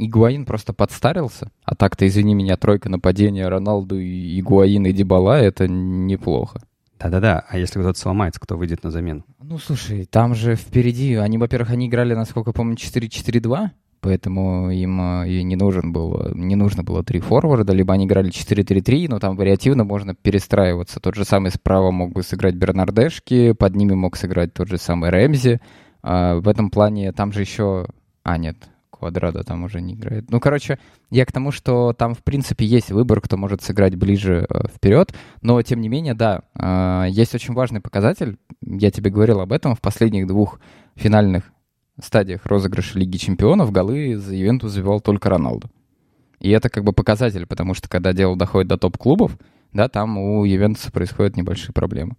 [0.06, 1.50] Игуаин просто подстарился.
[1.64, 6.60] А так-то, извини меня, тройка нападения Роналду, Игуаин и Дибала— это неплохо.
[6.98, 9.24] Да-да-да, а если кто-то сломается, кто выйдет на замену?
[9.42, 15.30] Ну, слушай, там же впереди, они, во-первых, они играли, насколько помню, 4-4-2, поэтому им э,
[15.30, 19.34] и не нужен был, не нужно было три форварда, либо они играли 4-3-3, но там
[19.36, 21.00] вариативно можно перестраиваться.
[21.00, 25.08] Тот же самый справа мог бы сыграть Бернардешки, под ними мог сыграть тот же самый
[25.08, 25.60] Рэмзи.
[26.02, 27.86] А в этом плане там же еще...
[28.22, 28.56] А, нет,
[29.00, 30.30] Квадрада там уже не играет.
[30.30, 30.78] Ну, короче,
[31.10, 35.14] я к тому, что там, в принципе, есть выбор, кто может сыграть ближе э, вперед,
[35.40, 39.74] но, тем не менее, да, э, есть очень важный показатель, я тебе говорил об этом,
[39.74, 40.60] в последних двух
[40.96, 41.50] финальных
[41.98, 45.70] стадиях розыгрыша Лиги Чемпионов голы за Ювентус забивал только Роналду.
[46.38, 49.38] И это как бы показатель, потому что когда дело доходит до топ-клубов,
[49.72, 52.16] да, там у Ювентуса происходят небольшие проблемы.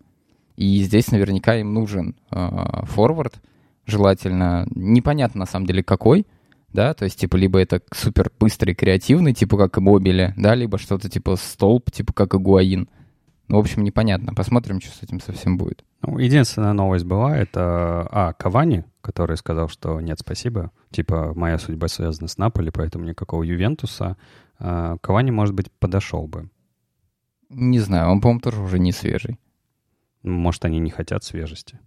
[0.57, 3.41] И здесь наверняка им нужен э, форвард,
[3.85, 6.25] желательно, непонятно на самом деле какой,
[6.73, 10.77] да, то есть, типа, либо это супер быстрый, креативный, типа, как и мобили, да, либо
[10.77, 12.89] что-то типа столб, типа, как и гуаин.
[13.47, 14.33] Ну, в общем, непонятно.
[14.33, 15.83] Посмотрим, что с этим совсем будет.
[16.01, 21.89] Ну, единственная новость была, это, а, Кавани, который сказал, что нет, спасибо, типа, моя судьба
[21.89, 24.15] связана с Наполи, поэтому никакого Ювентуса.
[24.57, 26.49] А, Кавани, может быть, подошел бы.
[27.49, 29.37] Не знаю, он, по-моему, тоже уже не свежий.
[30.23, 31.79] Может, они не хотят свежести.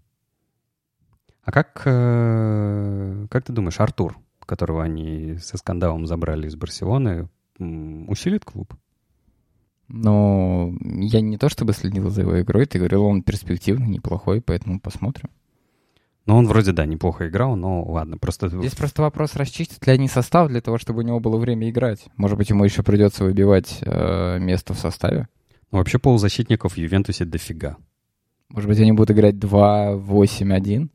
[1.45, 7.29] А как, э, как ты думаешь, Артур, которого они со скандалом забрали из Барселоны,
[7.59, 8.75] усилит клуб?
[9.89, 14.81] Ну, я не то чтобы следил за его игрой, ты говорил, он перспективный, неплохой, поэтому
[14.81, 15.31] посмотрим.
[16.27, 18.49] Ну, он вроде, да, неплохо играл, но ладно, просто...
[18.49, 22.07] Здесь просто вопрос, расчистит ли они состав для того, чтобы у него было время играть.
[22.17, 25.29] Может быть, ему еще придется выбивать э, место в составе?
[25.71, 27.77] Ну, вообще полузащитников в Ювентусе дофига.
[28.49, 30.89] Может быть, они будут играть 2-8-1?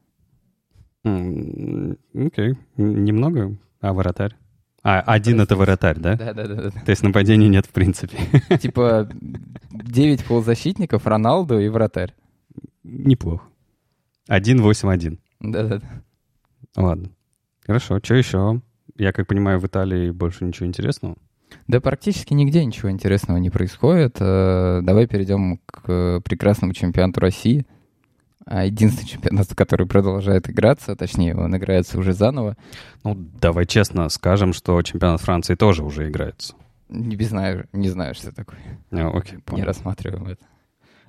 [1.03, 1.97] Окей.
[2.13, 2.57] Okay.
[2.77, 3.55] Немного.
[3.81, 4.35] А вратарь?
[4.83, 6.15] А, один это вратарь, да?
[6.15, 6.69] Да, да, да.
[6.71, 8.17] То есть нападения нет в принципе.
[8.61, 9.09] Типа
[9.71, 12.13] 9 полузащитников, Роналду и вратарь.
[12.83, 13.45] Неплохо.
[14.27, 15.19] Один восемь один.
[15.39, 16.03] Да, да, да.
[16.75, 17.09] Ладно.
[17.65, 17.99] Хорошо.
[18.03, 18.61] Что еще?
[18.97, 21.15] Я как понимаю, в Италии больше ничего интересного?
[21.67, 24.17] Да практически нигде ничего интересного не происходит.
[24.19, 27.65] Э, давай перейдем к прекрасному чемпионату России—
[28.49, 32.57] единственный чемпионат, который продолжает играться, точнее, он играется уже заново.
[33.03, 36.55] Ну, давай честно скажем, что чемпионат Франции тоже уже играется.
[36.89, 38.59] Не знаю, не знаю, что такое.
[38.91, 39.61] А, окей, понял.
[39.61, 40.43] Не рассматриваем это.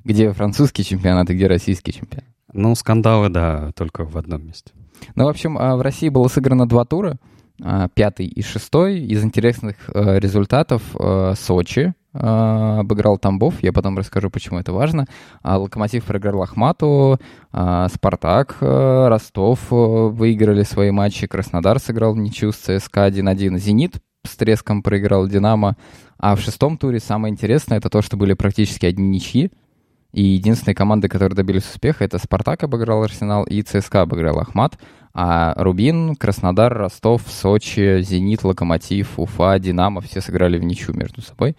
[0.05, 2.29] Где французский чемпионат и где российский чемпионат?
[2.53, 4.73] Ну, скандалы, да, только в одном месте.
[5.15, 7.17] Ну, в общем, а, в России было сыграно два тура,
[7.63, 9.01] а, пятый и шестой.
[9.01, 15.07] Из интересных э, результатов э, Сочи а, обыграл Тамбов, я потом расскажу, почему это важно.
[15.43, 17.21] А, Локомотив проиграл Ахмату,
[17.53, 23.97] а, Спартак, Ростов выиграли свои матчи, Краснодар сыграл ничью с ЦСКА 1-1, Зенит
[24.27, 25.77] с треском проиграл Динамо.
[26.19, 29.51] А в шестом туре самое интересное это то, что были практически одни ничьи.
[30.13, 34.77] И единственные команды, которые добились успеха, это «Спартак» обыграл «Арсенал» и «ЦСКА» обыграл «Ахмат».
[35.15, 41.57] А «Рубин», «Краснодар», «Ростов», «Сочи», «Зенит», «Локомотив», «Уфа», «Динамо» все сыграли в ничью между собой.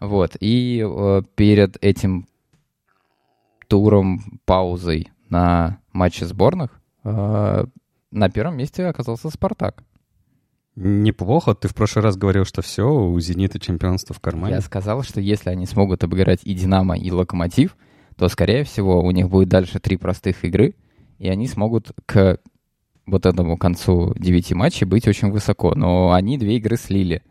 [0.00, 0.36] Вот.
[0.40, 2.26] И э, перед этим
[3.68, 7.64] туром, паузой на матче сборных э,
[8.10, 9.84] на первом месте оказался «Спартак».
[10.76, 11.54] Неплохо.
[11.54, 14.54] Ты в прошлый раз говорил, что все, у «Зенита» чемпионство в кармане.
[14.54, 17.76] Я сказал, что если они смогут обыграть и «Динамо», и «Локомотив»,
[18.16, 20.74] то, скорее всего, у них будет дальше три простых игры,
[21.18, 22.38] и они смогут к
[23.06, 25.74] вот этому концу девяти матчей быть очень высоко.
[25.74, 27.22] Но они две игры слили.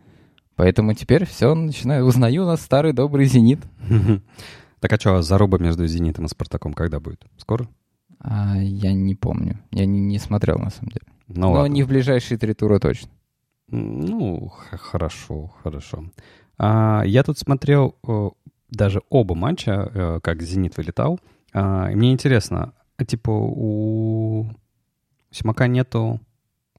[0.60, 3.62] Поэтому теперь все, начинаю, узнаю нас старый добрый «Зенит».
[4.82, 7.26] Так а что, заруба между «Зенитом» и «Спартаком» когда будет?
[7.38, 7.70] Скоро?
[8.20, 9.58] А, я не помню.
[9.72, 11.06] Я не, не смотрел, на самом деле.
[11.28, 11.74] Ну, Но ладно.
[11.74, 13.10] не в ближайшие три тура точно.
[13.70, 16.04] Ну, хорошо, хорошо.
[16.58, 18.30] А, я тут смотрел э,
[18.70, 21.22] даже оба матча, э, как «Зенит» вылетал.
[21.54, 24.50] А, и мне интересно, а типа у
[25.32, 26.20] Симака нету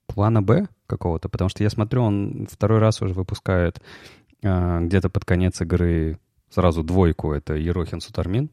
[0.06, 1.28] плана «Б» какого-то?
[1.28, 3.80] Потому что я смотрю, он второй раз уже выпускает
[4.42, 6.18] а, где-то под конец игры
[6.50, 7.32] сразу двойку.
[7.32, 8.50] Это Ерохин Сутармин.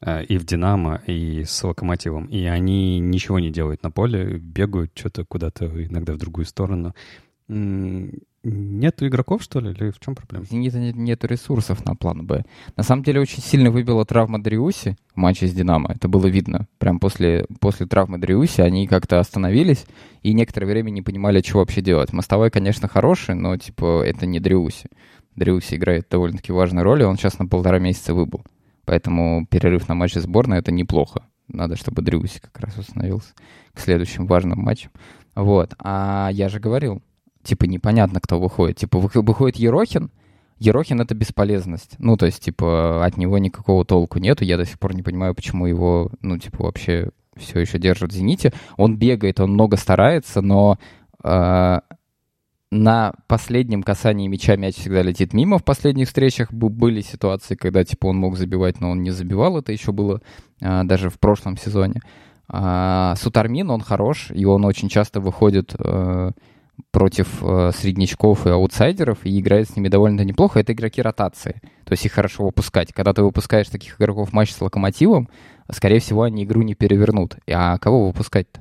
[0.00, 2.26] а, И в «Динамо», и с «Локомотивом».
[2.26, 6.94] И они ничего не делают на поле, бегают что-то куда-то иногда в другую сторону.
[8.50, 10.44] Нету игроков, что ли, или в чем проблема?
[10.46, 12.44] «Зенита» нет, нету ресурсов на план «Б».
[12.76, 15.92] На самом деле очень сильно выбила травма Дриуси в матче с «Динамо».
[15.92, 16.66] Это было видно.
[16.78, 19.86] Прям после, после травмы Дриуси они как-то остановились
[20.22, 22.12] и некоторое время не понимали, что вообще делать.
[22.12, 24.88] Мостовой, конечно, хороший, но, типа, это не Дриуси.
[25.36, 28.44] Дриуси играет довольно-таки важную роль, и он сейчас на полтора месяца выбыл.
[28.84, 31.22] Поэтому перерыв на матч сборной— это неплохо.
[31.48, 33.32] Надо, чтобы Дриуси как раз установился
[33.72, 34.90] к следующим важным матчам.
[35.34, 35.74] Вот.
[35.78, 37.02] А я же говорил,
[37.42, 38.76] типа, непонятно, кто выходит.
[38.78, 40.10] Типа, вы- выходит Ерохин,
[40.58, 41.94] Ерохин— это бесполезность.
[41.98, 44.44] Ну, то есть, типа, от него никакого толку нету.
[44.44, 48.14] Я до сих пор не понимаю, почему его, ну, типа, вообще все еще держат в
[48.14, 48.52] «Зените».
[48.76, 50.78] Он бегает, он много старается, но
[51.22, 51.80] э,
[52.70, 55.58] на последнем касании мяча мяч всегда летит мимо.
[55.58, 59.58] В последних встречах были ситуации, когда, типа, он мог забивать, но он не забивал.
[59.58, 60.20] Это еще было
[60.60, 62.00] э, даже в прошлом сезоне.
[62.48, 66.30] А, Сутармин, он хорош, и он очень часто выходит э,
[66.90, 70.60] против э, среднячков и аутсайдеров и играет с ними довольно неплохо.
[70.60, 71.60] Это игроки ротации.
[71.84, 72.92] То есть их хорошо выпускать.
[72.92, 75.28] Когда ты выпускаешь таких игроков в матч с локомотивом,
[75.70, 77.36] скорее всего, они игру не перевернут.
[77.50, 78.60] А кого выпускать-то?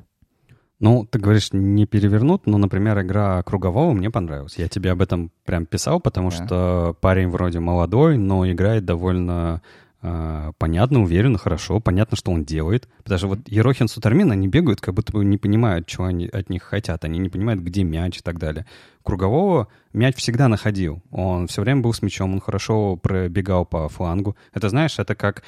[0.80, 4.58] Ну, ты говоришь, не перевернут, но, например, игра Кругового мне понравилась.
[4.58, 6.36] Я тебе об этом прям писал, потому Да.
[6.36, 9.64] что парень вроде молодой, но играет довольно
[10.02, 11.80] понятно, уверенно, хорошо.
[11.80, 12.88] Понятно, что он делает.
[13.04, 16.50] Потому что вот Ерохин Сутармин, они бегают, как будто бы не понимают, чего они от
[16.50, 17.04] них хотят.
[17.04, 18.66] Они не понимают, где мяч и так далее.
[19.04, 21.02] Кругового мяч всегда находил.
[21.12, 24.36] Он все время был с мячом, он хорошо пробегал по флангу.
[24.54, 25.44] Это, знаешь, это как...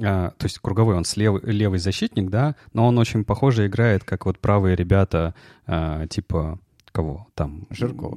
[0.00, 4.26] а, то есть круговой, он слева, левый защитник, да, но он очень похоже играет, как
[4.26, 5.34] вот правые ребята,
[5.66, 6.58] а, типа
[6.92, 7.66] кого там?
[7.70, 8.16] Жиркова.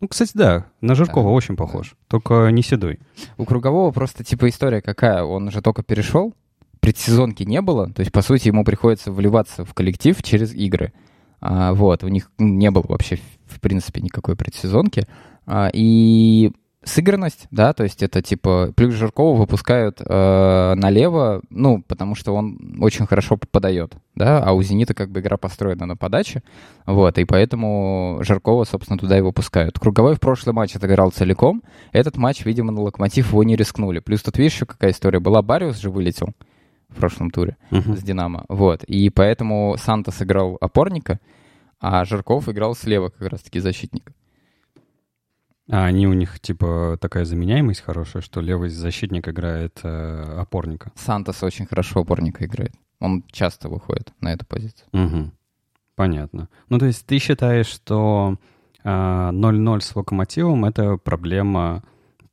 [0.00, 3.00] Ну, кстати, да, на Жиркова Да, очень похож, только не седой.
[3.36, 5.22] У Кругового просто типа история какая.
[5.24, 6.34] Он же только перешел,
[6.80, 7.90] предсезонки не было.
[7.92, 10.92] То есть, по сути, ему приходится вливаться в коллектив через игры.
[11.40, 15.06] А, вот, у них не было вообще, в- в принципе, никакой предсезонки.
[15.46, 16.52] А, и
[16.84, 22.78] сыгранность, да, то есть это типа плюс Жиркова выпускают э, налево, ну, потому что он
[22.80, 26.42] очень хорошо подает, да, а у «Зенита» как бы игра построена на подаче,
[26.86, 29.78] вот, и поэтому Жаркова, собственно, туда и выпускают.
[29.78, 31.62] Круговой в прошлый матч отыграл целиком,
[31.92, 33.98] этот матч, видимо, на «Локомотив» его не рискнули.
[33.98, 36.28] Плюс тут, видишь, еще какая история была, Бариус же вылетел
[36.88, 37.96] в прошлом туре Мгм.
[37.96, 41.18] с «Динамо», вот, и поэтому Сантос играл опорника,
[41.80, 44.12] а Жарков играл слева как раз-таки защитника.
[45.70, 50.92] А они у них, типа, такая заменяемость хорошая, что левый защитник играет э, опорника.
[50.96, 52.74] Сантос очень хорошо опорника играет.
[53.00, 54.88] Он часто выходит на эту позицию.
[54.92, 55.32] Мгм.
[55.94, 56.48] Понятно.
[56.68, 58.38] Ну, то есть ты считаешь, что
[58.84, 61.82] а, 0-0 с Локомотивом— это проблема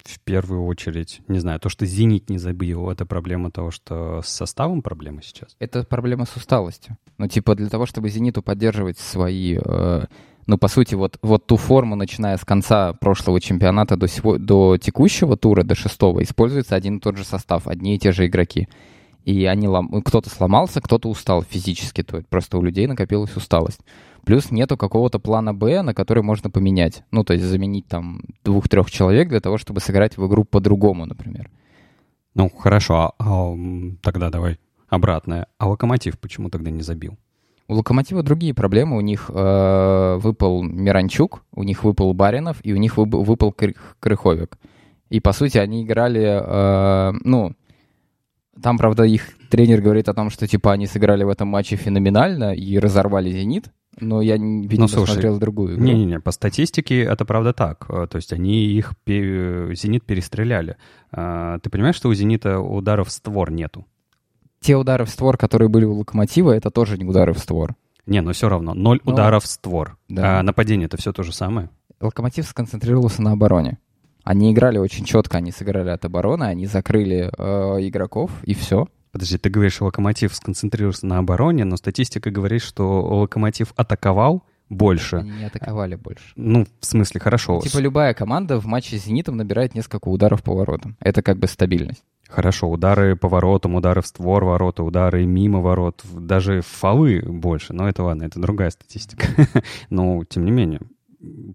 [0.04, 4.28] в первую очередь, не знаю, то, что «Зенит» не забил, это проблема того, что с
[4.28, 5.56] составом проблема сейчас?
[5.58, 6.98] Это проблема с усталостью.
[7.17, 9.58] Ну, типа, для того, чтобы «Зениту» поддерживать свои...
[9.63, 10.06] э,
[10.48, 14.78] ну, по сути, вот, вот ту форму, начиная с конца прошлого чемпионата до, сего- до
[14.78, 18.68] текущего тура, до шестого, используется один и тот же состав, одни и те же игроки.
[19.24, 20.04] И они лом...
[20.04, 22.04] кто-то сломался, кто-то устал физически.
[22.04, 23.80] То есть просто у людей накопилась усталость.
[24.24, 27.04] Плюс нету какого-то плана Б, на который можно поменять.
[27.10, 31.50] Ну, то есть заменить там двух-трех человек для того, чтобы сыграть в игру по-другому, например.
[32.36, 33.56] Ну, хорошо, а, а,
[34.02, 35.48] тогда давай обратное.
[35.58, 37.18] А Локомотив почему тогда не забил?
[37.67, 38.97] У Локомотива другие проблемы.
[38.97, 43.75] У них э, выпал Миранчук, у них выпал Баринов, и у них вып- выпал Кры-
[43.99, 44.58] Крыховик.
[45.10, 47.54] И, по сути, они играли, э, ну,
[48.62, 52.54] там, правда, их тренер говорит о том, что, типа, они сыграли в этом матче феноменально
[52.56, 53.65] и разорвали «Зенит»,
[53.99, 55.84] но я, видимо, Ну, слушай, смотрел другую игру.
[55.86, 57.86] Не-не-не, по статистике это правда так.
[57.89, 60.75] Э, То есть они их, пе- «Зенит» перестреляли.
[61.12, 63.86] А, Ты понимаешь, что у «Зенита» ударов створ нету?
[64.62, 67.76] Те удары в створ, которые были у Локомотива, это тоже не удары в створ.
[68.06, 68.74] Не, но все равно.
[68.74, 69.98] Ноль Ну, ударов в створ.
[70.10, 70.39] да.
[70.39, 71.70] А нападение это все то же самое.
[72.00, 73.80] Локомотив сконцентрировался на обороне.
[74.24, 78.88] Они играли очень четко, они сыграли от обороны, они закрыли э, игроков, и все.
[79.12, 85.17] Подожди, ты говоришь, Локомотив сконцентрировался на обороне, но статистика говорит, что Локомотив атаковал больше.
[85.17, 86.25] Они не атаковали больше.
[86.36, 87.60] Ну, в смысле, хорошо.
[87.62, 90.95] Типа любая команда в матче с «Зенитом» набирает несколько ударов по воротам.
[90.99, 92.04] Это как бы стабильность.
[92.28, 97.73] Хорошо, удары по воротам, удары в створ ворота, удары мимо ворот, даже фолы больше.
[97.73, 99.28] Но это ладно, это другая статистика.
[99.89, 100.82] Но, тем не менее,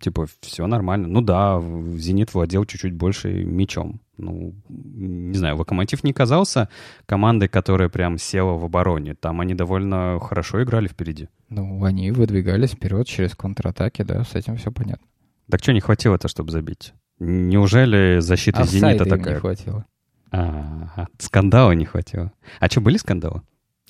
[0.00, 1.08] типа, все нормально.
[1.08, 1.60] Ну да,
[1.96, 4.00] «Зенит» владел чуть-чуть больше мячом.
[4.20, 6.68] Ну, не знаю, «Локомотив» не казался
[7.06, 9.14] командой, которая прям села в обороне.
[9.14, 11.28] Там они довольно хорошо играли впереди.
[11.48, 15.06] Ну, они выдвигались вперед через контратаки, да, с этим все понятно.
[15.50, 16.92] Так что не хватило-то, чтобы забить?
[17.18, 19.40] Неужели защита Офсайда «Зенита» им не такая?
[19.40, 19.85] хватило.
[20.33, 22.33] А, скандала не хватило.
[22.61, 23.42] А что, были скандалы?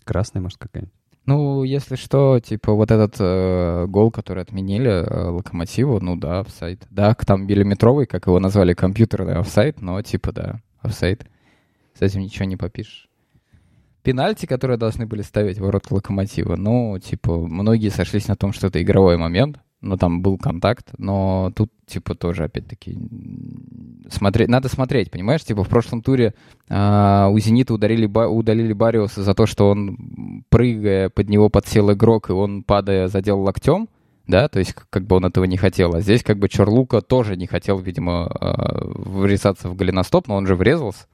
[0.04, 0.94] Красная, может, какая-нибудь?
[1.26, 6.86] Ну, если что, типа вот этот э, гол, который отменили э, Локомотиву, ну да, офсайд.
[6.90, 11.26] Да, там миллиметровый, как его назвали, компьютерный офсайд, но типа да, офсайд.
[11.94, 13.08] С этим ничего не попишешь.
[14.02, 18.82] Пенальти, которые должны были ставить ворот Локомотива, ну, типа, многие сошлись на том, что это
[18.82, 22.98] игровой момент, но там был контакт, но тут, типа, тоже, опять-таки,
[24.10, 25.44] смотреть, надо смотреть, понимаешь?
[25.44, 26.34] Типа, в прошлом туре
[26.68, 31.92] а, у «Зенита» ударили, Ба- удалили Бариуса за то, что он, прыгая, под него подсел
[31.92, 33.88] игрок, и он, падая, задел локтем,
[34.26, 35.94] да, то есть как бы он этого не хотел.
[35.94, 40.46] А здесь как бы Чорлука тоже не хотел, видимо, а, врезаться в голеностоп, но он
[40.46, 41.06] же врезался.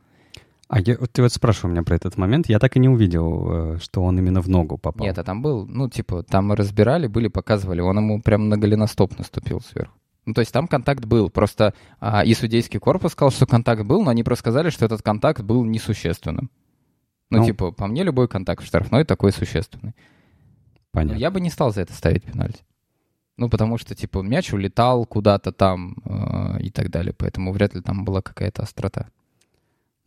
[0.69, 3.75] А я, вот ты вот спрашивал меня про этот момент, я так и не увидел,
[3.75, 5.07] э, что он именно в ногу попал.
[5.07, 9.17] Нет, а там был, ну, типа, там разбирали, были, показывали, он ему прям на голеностоп
[9.19, 9.95] наступил сверху.
[10.25, 14.03] Ну, то есть там контакт был, просто а, и судейский корпус сказал, что контакт был,
[14.03, 16.51] но они просто сказали, что этот контакт был несущественным.
[17.31, 17.45] Ну, Ну.
[17.45, 19.95] типа, по мне любой контакт штрафной такой существенный.
[20.93, 21.21] Но Понятно.
[21.21, 22.65] я бы не стал за это ставить пенальти.
[23.37, 27.83] Ну, потому что, типа, мяч улетал куда-то там э, и так далее, поэтому вряд ли
[27.83, 29.09] там была какая-то острота.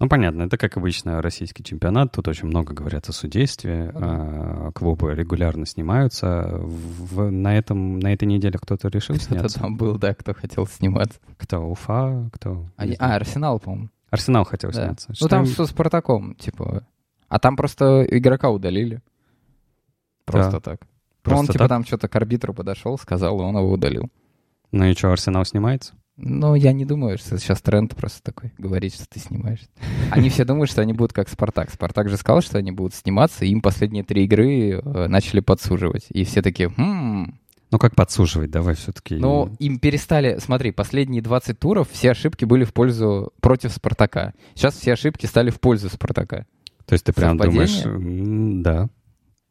[0.02, 2.14] Ну, понятно, это, как обычно, российский чемпионат.
[2.14, 3.92] Тут очень много говорят о судействе.
[3.94, 4.00] Да.
[4.02, 6.58] а, Клубы регулярно снимаются.
[6.62, 9.60] В- на, этом, на этой неделе кто-то решил Кто-то сняться?
[9.60, 11.20] там был, да, кто хотел сниматься.
[11.38, 11.60] Кто?
[11.70, 12.30] Уфа?
[12.32, 12.66] Кто?
[12.78, 13.12] А, не- знаю.
[13.12, 13.90] а, Арсенал, по-моему.
[14.10, 14.86] Арсенал хотел Да.
[14.86, 15.14] сняться.
[15.20, 16.88] Ну, там Считаем- со Спартаком, типа.
[17.28, 19.02] А там просто игрока удалили.
[20.26, 20.80] Просто так.
[21.26, 21.70] Ну, он, Просто типа, так?
[21.70, 24.10] там что-то к арбитру подошел, сказал, и он его удалил.
[24.72, 25.94] Ну и что, Арсенал снимается?
[26.22, 29.62] Но я не думаю, что сейчас тренд просто такой, говорить, что ты снимаешь.
[30.12, 31.70] Они все думают, что они будут как Спартак.
[31.72, 36.08] Спартак же сказал, что они будут сниматься, и им последние три игры э, начали подсуживать.
[36.10, 37.40] И все такие, хм,
[37.72, 38.52] Ну, как подсуживать?
[38.52, 39.16] Давай все-таки...
[39.16, 40.40] Ну, им перестали...
[40.40, 43.32] Смотри, последние 20 туров все ошибки были в пользу...
[43.40, 44.34] против Спартака.
[44.56, 46.46] Сейчас все ошибки стали в пользу Спартака.
[46.86, 47.84] То есть ты прям совпадение?
[47.84, 48.64] думаешь...
[48.64, 48.90] Да,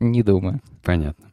[0.00, 0.61] Не думаю.
[0.83, 1.28] понятно.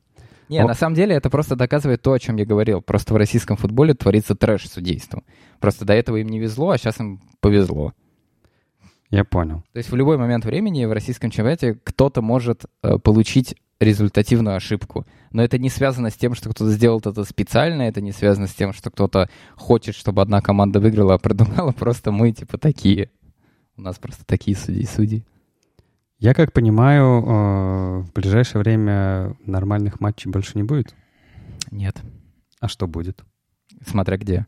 [0.50, 0.68] Не, О.
[0.68, 2.82] на самом деле это просто доказывает то, о чем я говорил.
[2.82, 5.24] Просто в российском футболе творится трэш судейством.
[5.60, 7.94] Просто до этого им не везло, а сейчас им повезло.
[9.10, 9.64] Я понял.
[9.72, 15.06] То есть в любой момент времени в российском чемпионате кто-то может э, получить результативную ошибку.
[15.32, 18.54] Но это не связано с тем, что кто-то сделал это специально, это не связано с
[18.54, 21.72] тем, что кто-то хочет, чтобы одна команда выиграла, а продумала.
[21.78, 23.10] Просто мы типа такие.
[23.78, 25.26] У нас просто такие судьи-судьи.
[26.18, 30.96] Я как понимаю, э, в ближайшее время нормальных матчей больше не будет.
[31.72, 32.02] Нет.
[32.60, 33.24] А что будет?
[33.86, 34.48] Смотря где.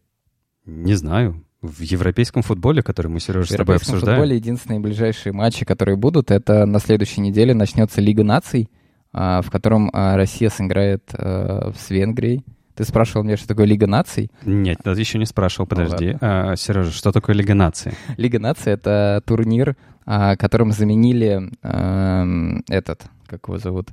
[0.66, 1.44] Не знаю.
[1.62, 4.20] В европейском футболе, который мы, Сережа, В с тобой европейском обсуждаем.
[4.20, 8.70] футболе единственные ближайшие матчи, которые будут, это на следующей неделе начнется Лига наций,
[9.12, 12.46] а, в котором а, Россия сыграет а, с Венгрией.
[12.78, 14.30] Ты спрашивал меня, что такое Лига наций?
[14.46, 16.16] Нет, ты еще не спрашивал, Ну подожди.
[16.22, 17.94] А, Сережа, что такое Лига наций?
[18.18, 23.90] Лига наций— это турнир, а, которым заменили эм, этот, как его зовут?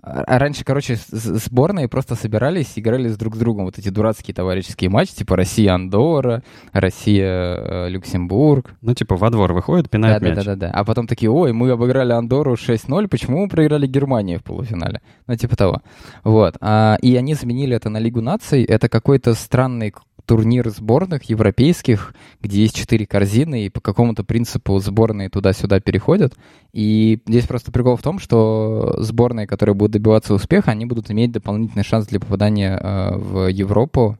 [0.00, 4.34] А а раньше, короче, сборные просто собирались играли с друг с другом вот эти дурацкие
[4.34, 8.74] товарищеские матчи, типа Россия-Андорра, Россия-Люксембург.
[8.80, 10.36] Ну, типа, во двор выходит, пинает Да, мяч.
[10.36, 10.70] да, да, да.
[10.70, 15.00] А потом такие, ой, мы обыграли Андору 6-0, почему мы проиграли Германии в полуфинале?
[15.26, 15.82] Ну, типа того.
[16.22, 16.56] Вот.
[16.60, 18.64] А, и они заменили это на Лигу наций.
[18.64, 19.92] Это какой-то странный
[20.28, 26.34] турнир сборных европейских, где есть четыре корзины, и по какому-то принципу сборные туда-сюда переходят.
[26.74, 31.32] И здесь просто прикол в том, что сборные, которые будут добиваться успеха, они будут иметь
[31.32, 34.18] дополнительный шанс для попадания э, в Европу,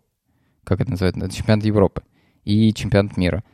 [0.64, 2.02] как это называется, чемпионат Европы
[2.46, 3.44] и чемпионат мира.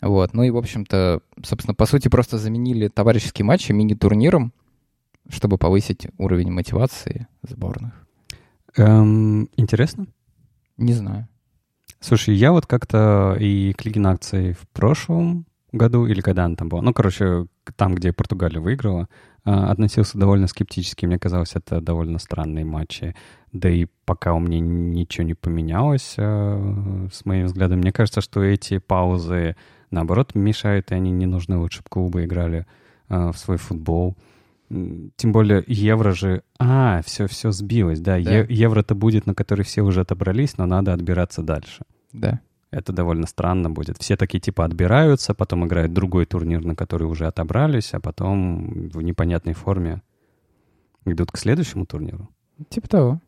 [0.00, 0.32] Вот.
[0.32, 4.52] Ну и, в общем-то, собственно, по сути, просто заменили товарищеские матчи мини-турниром,
[5.28, 8.06] чтобы повысить уровень мотивации сборных.
[8.76, 10.06] Эм, интересно?
[10.76, 11.26] Не знаю.
[12.00, 16.68] Слушай, я вот как-то и к Лиге наций в прошлом году, или когда она там
[16.68, 19.08] была, ну, короче, там, где Португалия выиграла,
[19.44, 21.06] а, относился довольно скептически.
[21.06, 23.14] Мне казалось, это довольно странные матчи.
[23.52, 28.42] Да и пока у меня ничего не поменялось э, с моим взглядом, мне кажется, что
[28.42, 29.56] эти паузы,
[29.90, 31.56] наоборот, мешают, и они не нужны.
[31.56, 32.66] Лучше бы клубы играли
[33.08, 34.16] э, в свой футбол.
[34.68, 36.42] Тем более евро же...
[36.58, 38.20] А, все, все сбилось, да.
[38.20, 38.38] да.
[38.38, 41.84] Е- евро-то будет, на который все уже отобрались, но надо отбираться дальше.
[42.12, 42.40] Да.
[42.70, 43.96] Это довольно странно будет.
[43.98, 49.00] Все такие типа отбираются, потом играют другой турнир, на который уже отобрались, а потом в
[49.02, 50.02] непонятной форме
[51.04, 52.28] идут к следующему турниру.
[52.68, 53.20] Типа того.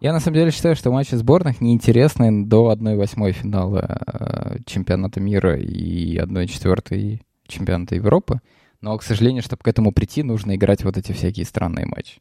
[0.00, 5.56] Я на самом деле считаю, что матчи сборных неинтересны до 1-8 финала э, чемпионата мира
[5.56, 8.40] и 1-4 чемпионата Европы.
[8.82, 12.20] Но, к сожалению, чтобы к этому прийти, нужно играть вот эти всякие странные матчи.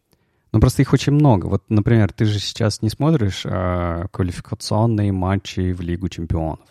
[0.53, 1.47] Ну, просто их очень много.
[1.47, 6.67] Вот, например, ты же сейчас не смотришь а, квалификационные матчи в Лигу чемпионов.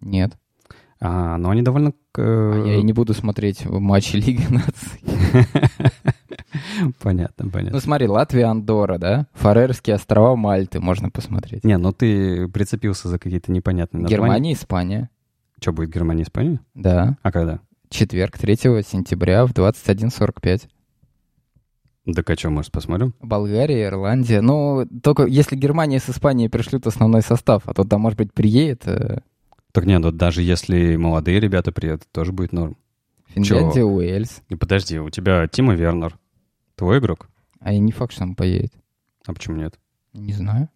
[0.00, 0.36] Нет.
[1.00, 1.94] А, но они довольно...
[2.16, 5.00] А я и не буду смотреть матчи Лиги наций.
[7.00, 7.76] Понятно, понятно.
[7.76, 9.26] Ну смотри, Латвия, Андора, да?
[9.34, 11.62] Фарерские острова Мальты можно посмотреть.
[11.64, 14.22] Не, ну ты прицепился за какие-то непонятные названия.
[14.22, 15.10] Германия, Испания.
[15.60, 16.60] Что, будет Германия, Испания?
[16.74, 17.16] Да.
[17.22, 17.60] А когда?
[17.90, 20.68] Четверг, 3 сентября в 21.45.
[22.14, 23.14] Так а что, может, посмотрим?
[23.20, 24.40] Болгария, Ирландия.
[24.40, 28.86] Ну, только если Германия с Испанией пришлют основной состав, а то там, может быть, приедет...
[28.86, 29.20] Э...
[29.72, 32.76] Так нет, ну даже если молодые ребята приедут, тоже будет норм.
[33.26, 33.86] Финляндия, Чё?
[33.86, 34.42] Уэльс.
[34.48, 36.16] И подожди, у тебя Тима Вернер.
[36.76, 37.28] Твой игрок?
[37.58, 38.72] А я не факт, что он поедет.
[39.26, 39.78] А почему нет?
[40.12, 40.68] Не знаю.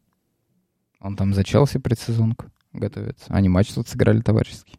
[1.01, 3.27] Он там за Челси предсезонку готовится.
[3.29, 4.79] Они матч тут сыграли товарищеский.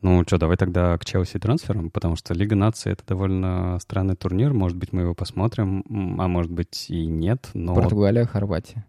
[0.00, 4.54] Ну что, давай тогда к Челси трансферам, потому что Лига наций— это довольно странный турнир.
[4.54, 5.84] Может быть, мы его посмотрим,
[6.20, 7.74] а может быть и нет, но...
[7.74, 8.86] Португалия, Хорватия.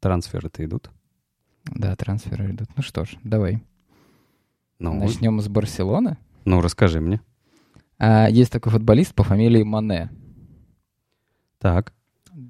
[0.00, 0.90] Трансферы-то идут?
[1.66, 2.68] Да, трансферы идут.
[2.76, 3.62] Ну что ж, давай.
[4.78, 6.16] Ну, Начнем с Барселоны.
[6.44, 7.20] Ну, расскажи мне.
[7.98, 10.10] А, есть такой футболист по фамилии Мане.
[11.58, 11.92] Так.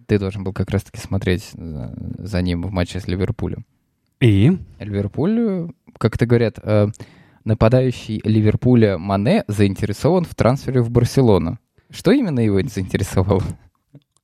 [0.06, 3.66] Ты должен был как раз-таки смотреть за ним в матче с Ливерпулем.
[4.20, 4.58] И?
[4.78, 6.88] Ливерпуль, как это говорят, э,
[7.44, 11.58] нападающий Ливерпуля Мане заинтересован в трансфере в Барселону.
[11.90, 13.42] Что именно его заинтересовало?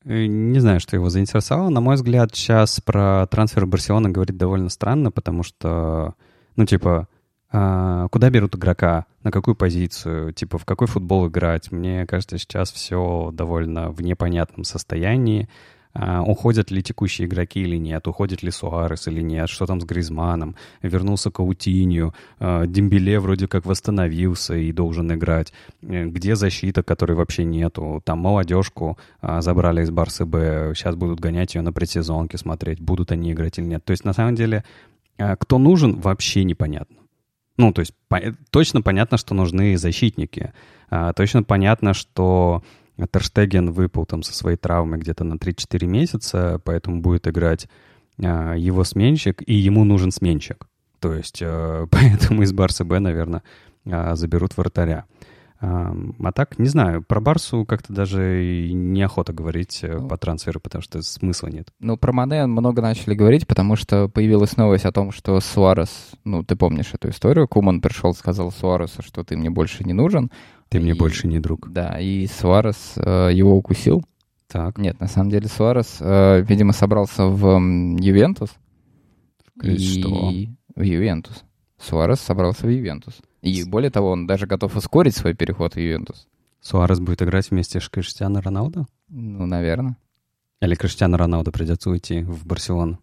[0.04, 1.68] Э, не знаю, что его заинтересовало.
[1.68, 6.14] На мой взгляд, сейчас про трансфер Барселоны говорить довольно странно, потому что,
[6.56, 7.08] ну, типа,
[7.52, 11.70] а, куда берут игрока, на какую позицию, типа, в какой футбол играть.
[11.72, 15.48] Мне кажется, сейчас все довольно в непонятном состоянии.
[15.92, 19.84] А, уходят ли текущие игроки или нет, уходит ли Суарес или нет, что там с
[19.84, 27.12] Гризманом, вернулся Каутинью, а, Дембеле вроде как восстановился и должен играть, э, где защита, которой
[27.12, 32.38] вообще нету, там молодежку а, забрали из Барсы Б, сейчас будут гонять ее на предсезонке,
[32.38, 33.84] смотреть, будут они играть или нет.
[33.84, 34.64] То есть на самом деле
[35.38, 36.96] кто нужен, вообще непонятно.
[37.58, 40.54] Ну, то есть по- точно понятно, что нужны защитники.
[40.88, 42.62] А, точно понятно, что
[43.06, 47.68] Терштеген выпал там со своей травмой где-то на 3-4 месяца, поэтому будет играть
[48.22, 50.66] а, его сменщик, и ему нужен сменщик.
[50.98, 53.42] То есть а, поэтому из Барса Б, наверное,
[53.86, 55.06] а, заберут вратаря.
[55.62, 60.80] А так, не знаю, про Барсу как-то даже неохота говорить э, ну, по трансферу, потому
[60.80, 61.68] что смысла нет.
[61.80, 66.42] Ну, про Мане много начали говорить, потому что появилась новость о том, что Суарес, ну,
[66.42, 70.30] ты помнишь эту историю, Куман пришел, сказал Суаресу, что ты мне больше не нужен.
[70.70, 71.70] Ты и, мне больше не друг.
[71.70, 74.02] Да, и Суарес э, его укусил.
[74.46, 74.78] Так.
[74.78, 77.60] Нет, на самом деле Суарес, э, видимо, собрался в
[78.00, 78.50] Ювентус.
[79.62, 80.32] И что?
[80.74, 81.44] В Ювентус.
[81.78, 83.20] Суарес собрался в Ювентус.
[83.42, 86.28] И более того, он даже готов ускорить свой переход в Ювентус.
[86.60, 88.86] Суарес будет играть вместе с Криштиано Роналдо?
[89.08, 89.96] Ну, наверное.
[90.60, 93.00] Или Криштиано Роналдо придется уйти в Барселону?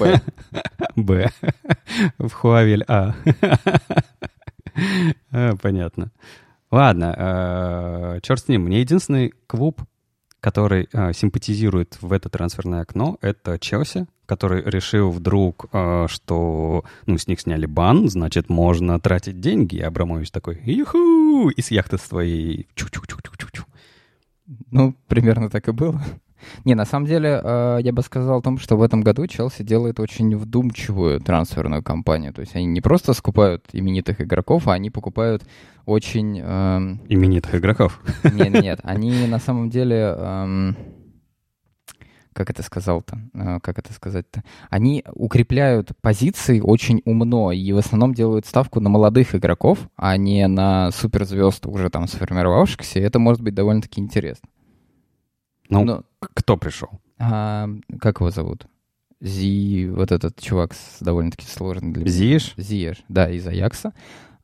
[0.00, 0.20] Б.
[0.96, 1.30] Б.
[2.18, 3.14] В Хуавель А.
[5.30, 5.56] а.
[5.56, 6.10] Понятно.
[6.72, 8.62] Ладно, э, черт с ним.
[8.62, 9.82] Мне единственный клуб,
[10.40, 17.18] который э, симпатизирует в это трансферное окно, это Челси, который решил вдруг, э, что ну,
[17.18, 19.76] с них сняли бан, значит, можно тратить деньги.
[19.76, 23.64] И Абрамович такой, юху, и с яхты своей чу-чу-чу-чу-чу.
[24.70, 26.02] Ну, примерно так и было.
[26.64, 29.62] Не, на самом деле, э, я бы сказал о том, что в этом году Челси
[29.62, 32.32] делает очень вдумчивую трансферную кампанию.
[32.32, 35.44] То есть они не просто скупают именитых игроков, а они покупают
[35.86, 36.38] очень...
[36.40, 38.00] эм, Именитых игроков.
[38.24, 40.14] Нет, нет, они на самом деле...
[40.16, 40.76] эм,
[42.32, 43.18] Как это сказал-то?
[43.34, 44.42] Э, Как это сказать-то?
[44.70, 50.46] Они укрепляют позиции очень умно и в основном делают ставку на молодых игроков, а не
[50.48, 52.98] на суперзвезд уже там сформировавшихся.
[53.00, 54.48] И это может быть довольно-таки интересно.
[55.68, 56.02] Ну, Но-
[56.34, 56.88] кто пришел?
[57.18, 57.68] А,
[58.00, 58.66] как его зовут?
[59.20, 62.12] Зи, вот этот чувак с довольно-таки сложный для меня.
[62.12, 62.54] Зиеш?
[62.56, 63.92] Зиеш, да, из Аякса.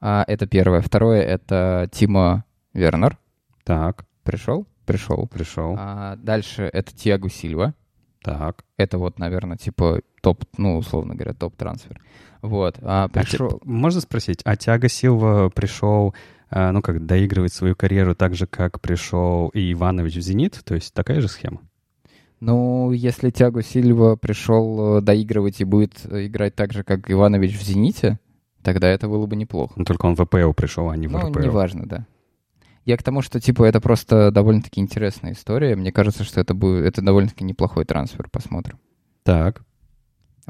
[0.01, 0.81] А, это первое.
[0.81, 3.19] Второе— это Тима Вернер.
[3.65, 4.67] Так, Пришел?
[4.85, 5.27] Пришел.
[5.27, 5.75] пришел.
[5.79, 7.75] А, дальше это Тиагу Сильва.
[8.23, 8.65] Так.
[8.77, 11.99] Это вот, наверное, типа топ, ну, условно говоря, топ-трансфер.
[12.43, 12.77] Вот.
[12.83, 13.61] А, А пришел...
[13.65, 16.15] можно спросить, а Тиаго Силва пришел,
[16.51, 20.61] э, ну как, доигрывать свою карьеру так же, как пришел и Иванович в «Зенит»?
[20.65, 21.63] То есть такая же схема?
[22.41, 27.59] Ну, если Тиагу Сильва пришел э, доигрывать и будет э, играть так же, как Иванович
[27.59, 28.19] в «Зените»,
[28.63, 29.75] тогда это было бы неплохо.
[29.77, 31.41] Ну только он в ВПЛ пришел, а не в Ну, РПЛ.
[31.41, 32.07] неважно, да.
[32.85, 35.77] Я к тому, что, типа, это просто довольно-таки интересная история.
[35.77, 38.79] Мне кажется, что это будет, это довольно-таки неплохой трансфер, посмотрим.
[39.25, 39.63] Так,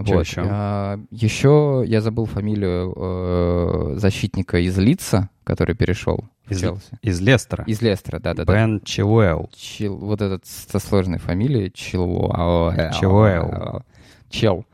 [0.02, 0.20] вот.
[0.26, 0.42] ещё?
[0.48, 6.98] А, еще я забыл фамилию э, защитника из Лица, который перешел Из- Челси.
[7.02, 7.64] из Лестера.
[7.64, 8.52] Из Лестера, да-да-да.
[8.52, 9.50] Бен Чилуэлл.
[9.54, 11.70] Чил, вот этот со сложной фамилией.
[11.72, 12.92] Чилуэлл.
[13.00, 13.82] Чилуэлл.
[14.30, 14.64] Чел,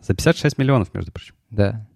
[0.00, 1.34] За 56 миллионов, между прочим.
[1.50, 1.86] да.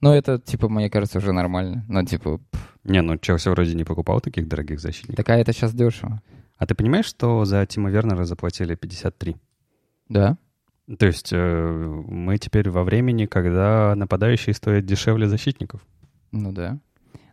[0.00, 1.84] Ну, это, типа, мне кажется, уже нормально.
[1.88, 5.16] Ну, типа, пф, Не, ну Челси вроде не покупал таких дорогих защитников.
[5.16, 6.22] такая это сейчас дешево.
[6.56, 9.36] А ты понимаешь, что за Тима Вернера заплатили 53?
[10.08, 10.38] Да?
[10.96, 15.82] То есть э, мы теперь во времени, когда нападающие стоят дешевле защитников.
[16.32, 16.78] Ну да.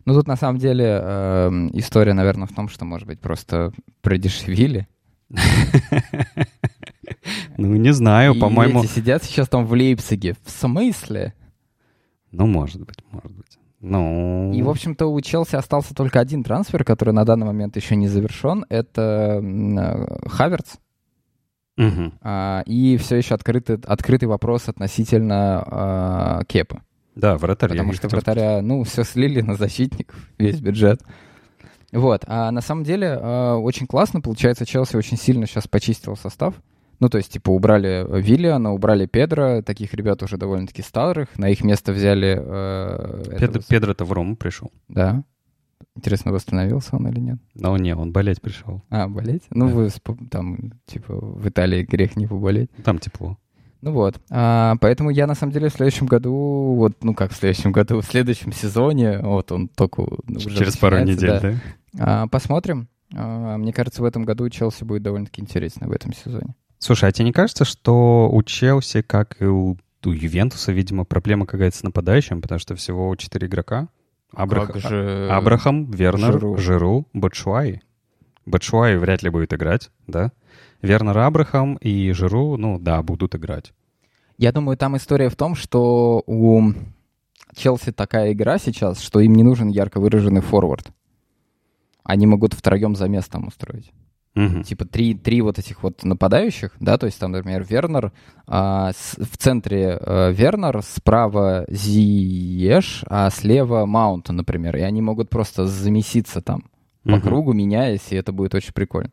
[0.04, 4.86] Ну тут на самом деле эм, история, наверное, в том, что, может быть, просто продешевили.
[7.56, 8.82] Ну, не знаю, по-моему...
[8.82, 10.36] эти сидят сейчас там в Лейпциге.
[10.44, 11.34] В смысле?
[12.30, 13.58] Ну, может быть, может быть.
[13.80, 14.52] Ну...
[14.52, 18.08] И, в общем-то, у Челси остался только один трансфер, который на данный момент еще не
[18.08, 18.66] завершен.
[18.68, 20.74] Это э, Хаверц.
[21.76, 22.14] Мгм.
[22.22, 26.82] А, и все еще открытый, открытый вопрос относительно а, Кепа.
[27.14, 27.70] Да, вратарь.
[27.70, 31.02] я Потому что вратаря, ну, все слили на защитников, весь бюджет.
[31.92, 32.24] Вот.
[32.26, 34.20] А на самом деле э, очень классно.
[34.20, 36.54] Получается, Челси очень сильно сейчас почистил состав.
[36.98, 41.28] Ну, то есть, типа, убрали Виллиана, убрали Педро, таких ребят уже довольно-таки старых.
[41.38, 42.38] На их место взяли...
[42.38, 43.42] э, сказать.
[43.42, 44.70] этого Педро-то в Рому пришел.
[44.88, 45.22] Да.
[45.96, 47.38] Интересно, восстановился он или нет?
[47.54, 48.82] Но не, он болеть пришел.
[48.90, 49.44] А, болеть?
[49.50, 49.74] Ну, Да.
[49.74, 49.90] вы
[50.30, 52.70] там, типа, в Италии грех не поболеть.
[52.84, 53.38] Там тепло.
[53.82, 54.20] Ну вот.
[54.30, 58.00] А, поэтому я, на самом деле, в следующем году, вот, ну как в следующем году,
[58.00, 61.40] в следующем сезоне, вот он только ну, уже Через пару недель, да.
[61.40, 61.54] да?
[61.98, 62.88] А, посмотрим.
[63.14, 66.54] А, мне кажется, в этом году Челси будет довольно-таки интересно в этом сезоне.
[66.78, 71.46] Слушай, а тебе не кажется, что у Челси, как и у, у Ювентуса, видимо, проблема
[71.46, 73.88] какая-то с нападающим, потому что всего четыре игрока?
[74.34, 75.28] Абрах- Как же...
[75.30, 76.56] Абрахам, Вернер, Жиру.
[76.58, 77.80] Жиру, Батшуай.
[78.44, 80.32] Батшуай вряд ли будет играть, да?
[80.82, 83.72] Вернер, Абрахам и Жиру, ну да, будут играть.
[84.38, 86.72] Я думаю, там история в том, что у
[87.54, 90.88] Челси такая игра сейчас, что им не нужен ярко выраженный форвард.
[92.04, 93.90] Они могут втроем замес там устроить.
[94.36, 94.62] Мгм.
[94.64, 98.12] типа три, три вот этих вот нападающих, да, то есть там, например, Вернер,
[98.46, 105.30] а, с- в центре э, Вернер, справа Зиеш, а слева Маунт, например, и они могут
[105.30, 106.64] просто замеситься там
[107.02, 107.20] по Мгм.
[107.22, 109.10] кругу, меняясь, и это будет очень прикольно.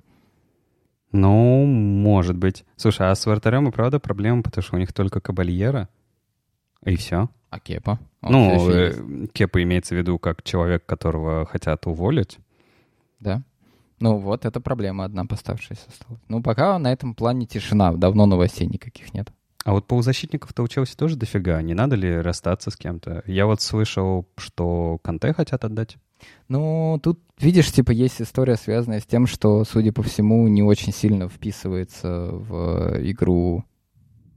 [1.12, 2.66] Ну, может быть.
[2.76, 5.88] Слушай, а с вратарем и правда проблема, потому что у них только Кабальера,
[6.84, 7.30] и все.
[7.50, 8.00] А Кепа?
[8.22, 12.40] Он Ну, э, Кепа имеется в виду как человек, которого хотят уволить.
[13.20, 13.42] да.
[14.04, 16.22] Ну вот, это проблема одна поставшаяся осталась.
[16.28, 19.32] Ну, пока на этом плане тишина, давно новостей никаких нет.
[19.64, 21.62] А вот полузащитников-то у Челси тоже дофига.
[21.62, 23.24] Не надо ли расстаться с кем-то?
[23.28, 25.96] Я вот слышал, что Канте хотят отдать.
[26.50, 30.92] Ну, тут, видишь, типа, есть история, связанная с тем, что, судя по всему, не очень
[30.92, 33.64] сильно вписывается в игру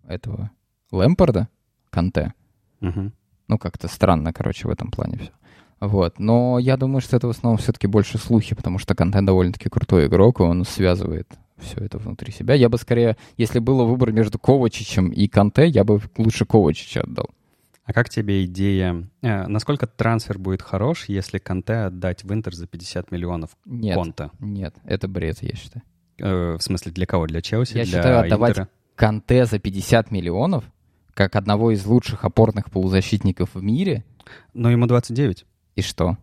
[0.07, 0.53] этого
[0.93, 1.49] Лэмпорда,
[1.91, 2.35] Канте.
[2.79, 3.13] Мгм.
[3.49, 5.33] Ну, как-то странно, короче, в этом плане все.
[5.81, 6.19] Вот.
[6.19, 10.07] Но я думаю, что это в основном все-таки больше слухи, потому что Канте довольно-таки крутой
[10.07, 12.55] игрок, и он связывает все это внутри себя.
[12.55, 17.31] Я бы скорее, если было выбор между Ковачичем и Канте, я бы лучше Ковачича отдал.
[17.85, 19.09] А как тебе идея?
[19.23, 24.33] э, насколько трансфер будет хорош, если Канте отдать в Интер за 50 миллионов Нет, конта?
[24.41, 25.85] нет, это бред, я считаю.
[26.19, 27.27] Э, в смысле, для кого?
[27.27, 27.77] Для Челси?
[27.77, 28.69] Я для считаю, отдавать Интера?
[28.97, 30.65] Канте за 50 миллионов,
[31.15, 34.05] как одного из лучших опорных полузащитников в мире,
[34.53, 35.47] Но ему 29.
[35.77, 36.17] И что?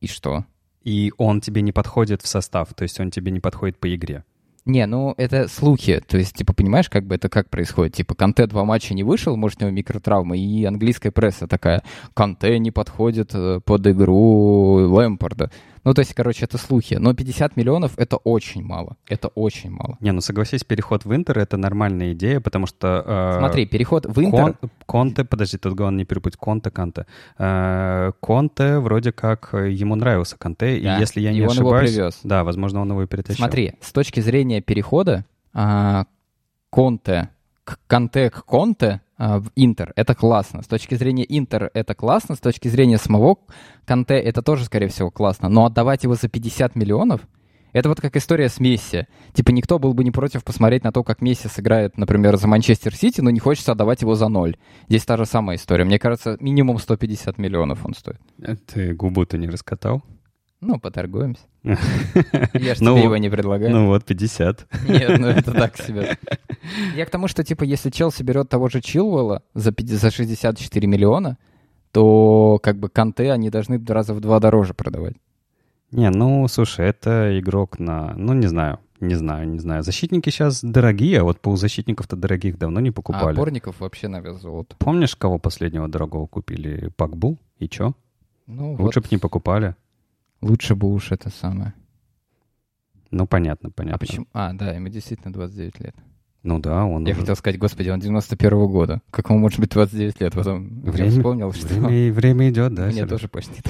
[0.00, 0.44] И что?
[0.82, 4.24] И он тебе не подходит в состав, то есть он тебе не подходит по игре.
[4.64, 6.00] Не, ну это слухи.
[6.06, 7.94] То есть, типа, понимаешь, как бы это как происходит?
[7.94, 11.82] Типа, Канте два матча не вышел, может, у него микротравма, и английская пресса такая,
[12.14, 15.50] Канте не подходит э, под игру Лэмпорда.
[15.84, 16.94] Ну, то есть, короче, это слухи.
[16.94, 18.96] Но 50 миллионов— это очень мало.
[19.08, 19.96] Это очень мало.
[20.00, 23.02] Не, ну согласись, переход в Интер— это нормальная идея, потому что...
[23.04, 24.54] Э, Смотри, переход в Интер...
[24.54, 27.06] Кон, Конте, подожди, тут главное не перепутать, Конте, Канте.
[27.38, 31.72] Э, Конте вроде как ему нравился Канте, Да, и если я и не он его
[31.72, 31.90] ошибаюсь...
[31.90, 32.20] привез.
[32.22, 33.38] Да, возможно, он его и перетащил.
[33.38, 36.06] Смотри, с точки зрения перехода, а,
[36.70, 37.28] Конте,
[37.64, 40.62] к Канте к Конте в Интер, это классно.
[40.62, 43.38] С точки зрения Интер это классно, с точки зрения самого
[43.84, 45.48] Канте это тоже, скорее всего, классно.
[45.48, 47.20] Но отдавать его за 50 миллионов,
[47.72, 49.06] это вот как история с Месси.
[49.32, 52.94] Типа никто был бы не против посмотреть на то, как Месси сыграет, например, за Манчестер
[52.94, 54.56] Сити, но не хочется отдавать его за ноль.
[54.88, 55.84] Здесь та же самая история.
[55.84, 58.20] Мне кажется, минимум 150 миллионов он стоит.
[58.66, 60.02] Ты губу-то не раскатал?
[60.62, 61.42] Ну, поторгуемся.
[61.64, 63.72] Я же Ну, тебе его не предлагаю.
[63.72, 64.66] Ну вот, 50.
[64.88, 66.16] Нет, ну это так себе.
[66.96, 70.86] Я к тому, что, типа, если Челси берет того же Чилвелла за, 50 за 64
[70.86, 71.36] миллиона,
[71.90, 75.16] то, как бы, Канте они должны раза в два дороже продавать.
[75.90, 78.14] Не, ну, слушай, это игрок на...
[78.16, 79.82] Ну, не знаю, не знаю, не знаю.
[79.82, 83.34] Защитники сейчас дорогие, а вот полузащитников-то дорогих давно не А покупали.
[83.34, 84.76] опорников вообще на вес золота.
[84.78, 86.92] Помнишь, кого последнего дорогого купили?
[86.96, 87.36] Пакбу?
[87.58, 87.94] И чё?
[88.46, 89.74] Ну, Лучше вот, бы не покупали.
[90.42, 91.72] Лучше бы уж это самое.
[93.10, 93.96] Ну, понятно, понятно.
[93.96, 94.26] А почему?
[94.32, 95.94] А, да, ему действительно 29 лет.
[96.42, 97.04] Ну да, он...
[97.04, 99.00] Я уже- хотел сказать, господи, он 91-го года.
[99.10, 100.34] Как ему может быть 29 лет?
[100.34, 102.86] Потом я Время- вспомнил, что Время, время идет, да?
[102.86, 103.62] мне тоже почти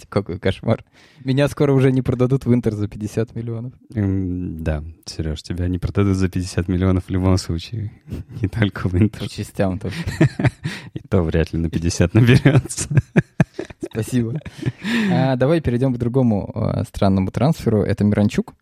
[0.00, 0.06] 29.
[0.08, 0.84] Какой кошмар.
[1.24, 3.72] Меня скоро уже не продадут в Интер за 50 миллионов.
[3.94, 7.92] М, Да, Сереж, тебя не продадут за 50 миллионов в любом случае.
[8.42, 9.20] Не только в Интер.
[9.20, 9.96] По частям только.
[10.94, 12.88] И то вряд ли на 50 наберется.
[13.90, 14.40] Спасибо.
[15.12, 17.82] А, давай перейдем к другому а, странному трансферу.
[17.82, 18.54] Это Миранчук,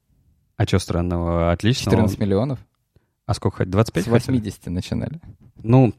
[0.57, 1.53] А что странного?
[1.53, 1.91] Отлично.
[1.91, 2.59] 14 миллионов.
[3.27, 3.67] А сколько?
[3.67, 4.37] 25 С хотели?
[4.37, 5.21] 80 начинали.
[5.63, 5.93] Ну,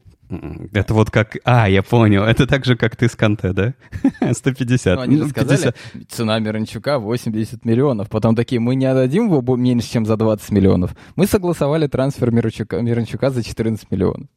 [0.72, 1.36] это вот как...
[1.44, 2.22] А, я понял.
[2.22, 3.74] Это так же, как ты с Канте, да?
[4.32, 4.96] 150.
[4.96, 5.74] Ну, они же Ну, сказали,
[6.08, 8.08] цена Миранчука 80 миллионов.
[8.08, 10.94] Потом такие, мы не отдадим его меньше, чем за 20 миллионов.
[11.16, 14.28] Мы согласовали трансфер Миранчука, Миранчука за 14 миллионов.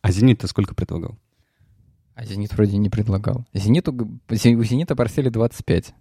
[0.00, 1.16] А «Зенит» ты сколько предлагал?
[2.14, 3.44] А «Зенит» вроде не предлагал.
[3.52, 5.94] «Зениту», у «Зенита» просили 25.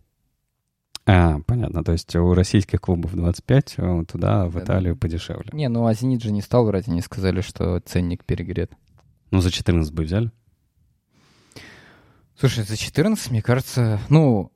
[1.06, 1.84] А, понятно.
[1.84, 4.58] То есть у российских клубов 25, а туда, в.
[4.60, 5.50] Италию, подешевле.
[5.54, 8.72] Не, ну а «Зенит» же не стал вроде, они сказали, что ценник перегрет.
[9.32, 10.32] Ну, за 14 бы взяли.
[12.38, 14.52] Слушай, за 14, мне кажется, ну,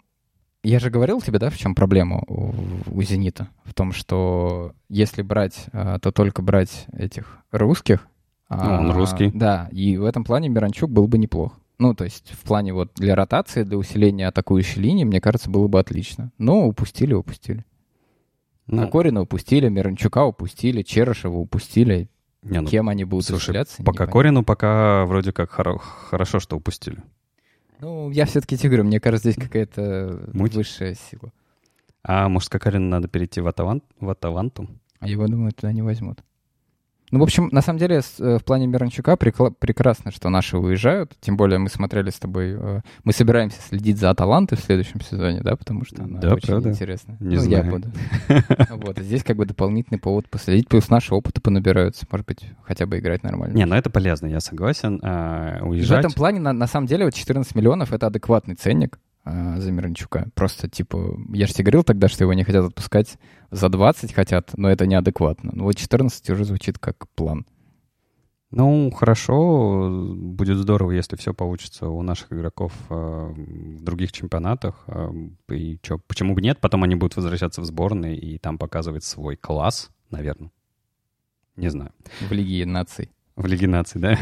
[0.63, 2.51] я же говорил тебе, да, в чем проблема у,
[2.87, 3.49] у «Зенита»?
[3.63, 8.07] В том, что если брать, а, то только брать этих русских.
[8.47, 9.31] а, Ну, он русский.
[9.33, 11.53] Да, и в этом плане Миранчук был бы неплох.
[11.77, 15.67] Ну, то есть в плане вот для ротации, для усиления атакующей линии, мне кажется, было
[15.67, 16.31] бы отлично.
[16.37, 17.65] Но упустили, упустили.
[18.65, 22.09] Ну, Кокорина упустили, Миранчука упустили, Черышева упустили.
[22.45, 23.83] Не, ну, Кем они будут слушай, усиляться?
[23.83, 23.91] по.
[23.93, 26.97] Кокорину пока вроде как хоро- хорошо, что упустили.
[27.79, 30.53] Ну, я все-таки тебе говорю, мне кажется, здесь какая-то Муть?
[30.55, 31.31] высшая сила.
[32.03, 33.81] А может, Кокорину надо перейти в, Атаван...
[33.99, 34.69] в Атаванту?
[34.99, 36.19] А его, думаю, туда не возьмут.
[37.11, 41.13] Ну, в общем, на самом деле, э, в плане Миранчука прекрасно, что наши уезжают.
[41.21, 42.55] Тем более мы смотрели с тобой...
[42.59, 45.55] э, Мы собираемся следить за Аталантой в следующем сезоне, да?
[45.55, 46.69] Потому что она Да, очень правда?
[46.69, 47.17] интересная.
[47.19, 47.71] Не ну, я знаю.
[47.71, 47.91] буду.
[48.85, 50.67] Вот, здесь как бы дополнительный повод последить.
[50.67, 52.07] Плюс наши опыты понабираются.
[52.11, 53.55] Может быть, хотя бы играть нормально.
[53.55, 54.99] Не, ну это полезно, я согласен.
[55.03, 55.99] А, В уезжать...
[55.99, 60.29] этом плане, на самом деле, вот 14 миллионов— это адекватный ценник а, за Миранчука.
[60.35, 63.17] Просто, типа, я же тебе говорил тогда, что его не хотят отпускать
[63.49, 65.51] за 20 хотят, но это неадекватно.
[65.53, 67.45] Ну вот 14 уже звучит как план.
[68.51, 69.89] Ну, хорошо.
[70.15, 74.83] Будет здорово, если все получится у наших игроков э, в других чемпионатах.
[74.87, 75.09] Э,
[75.49, 76.59] и чё, почему бы нет?
[76.61, 80.51] Потом они будут возвращаться в сборные и там показывать свой класс, наверное.
[81.55, 81.91] Не знаю.
[82.21, 83.09] В Лиге наций.
[83.35, 84.17] В Лиге наций, да?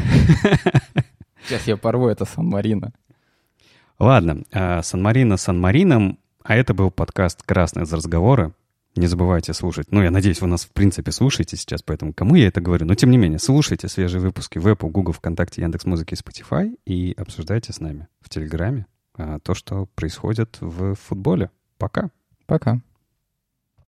[1.46, 2.92] Сейчас я порву это Сан-Марино.
[3.98, 8.52] Ладно, э, Сан-Марино Сан-Марином, а это был подкаст «Красные за разговоры».
[8.96, 9.90] Не забывайте слушать.
[9.90, 12.86] Ну, я надеюсь, вы нас, в принципе, слушаете сейчас, поэтому кому я это говорю?
[12.86, 17.12] Но, тем не менее, слушайте свежие выпуски в Apple, Google, ВКонтакте, Яндекс.Музыке и Spotify и
[17.16, 18.86] обсуждайте с нами в Телеграме
[19.16, 21.50] а, то, что происходит в футболе.
[21.76, 22.10] Пока.
[22.46, 22.80] Пока.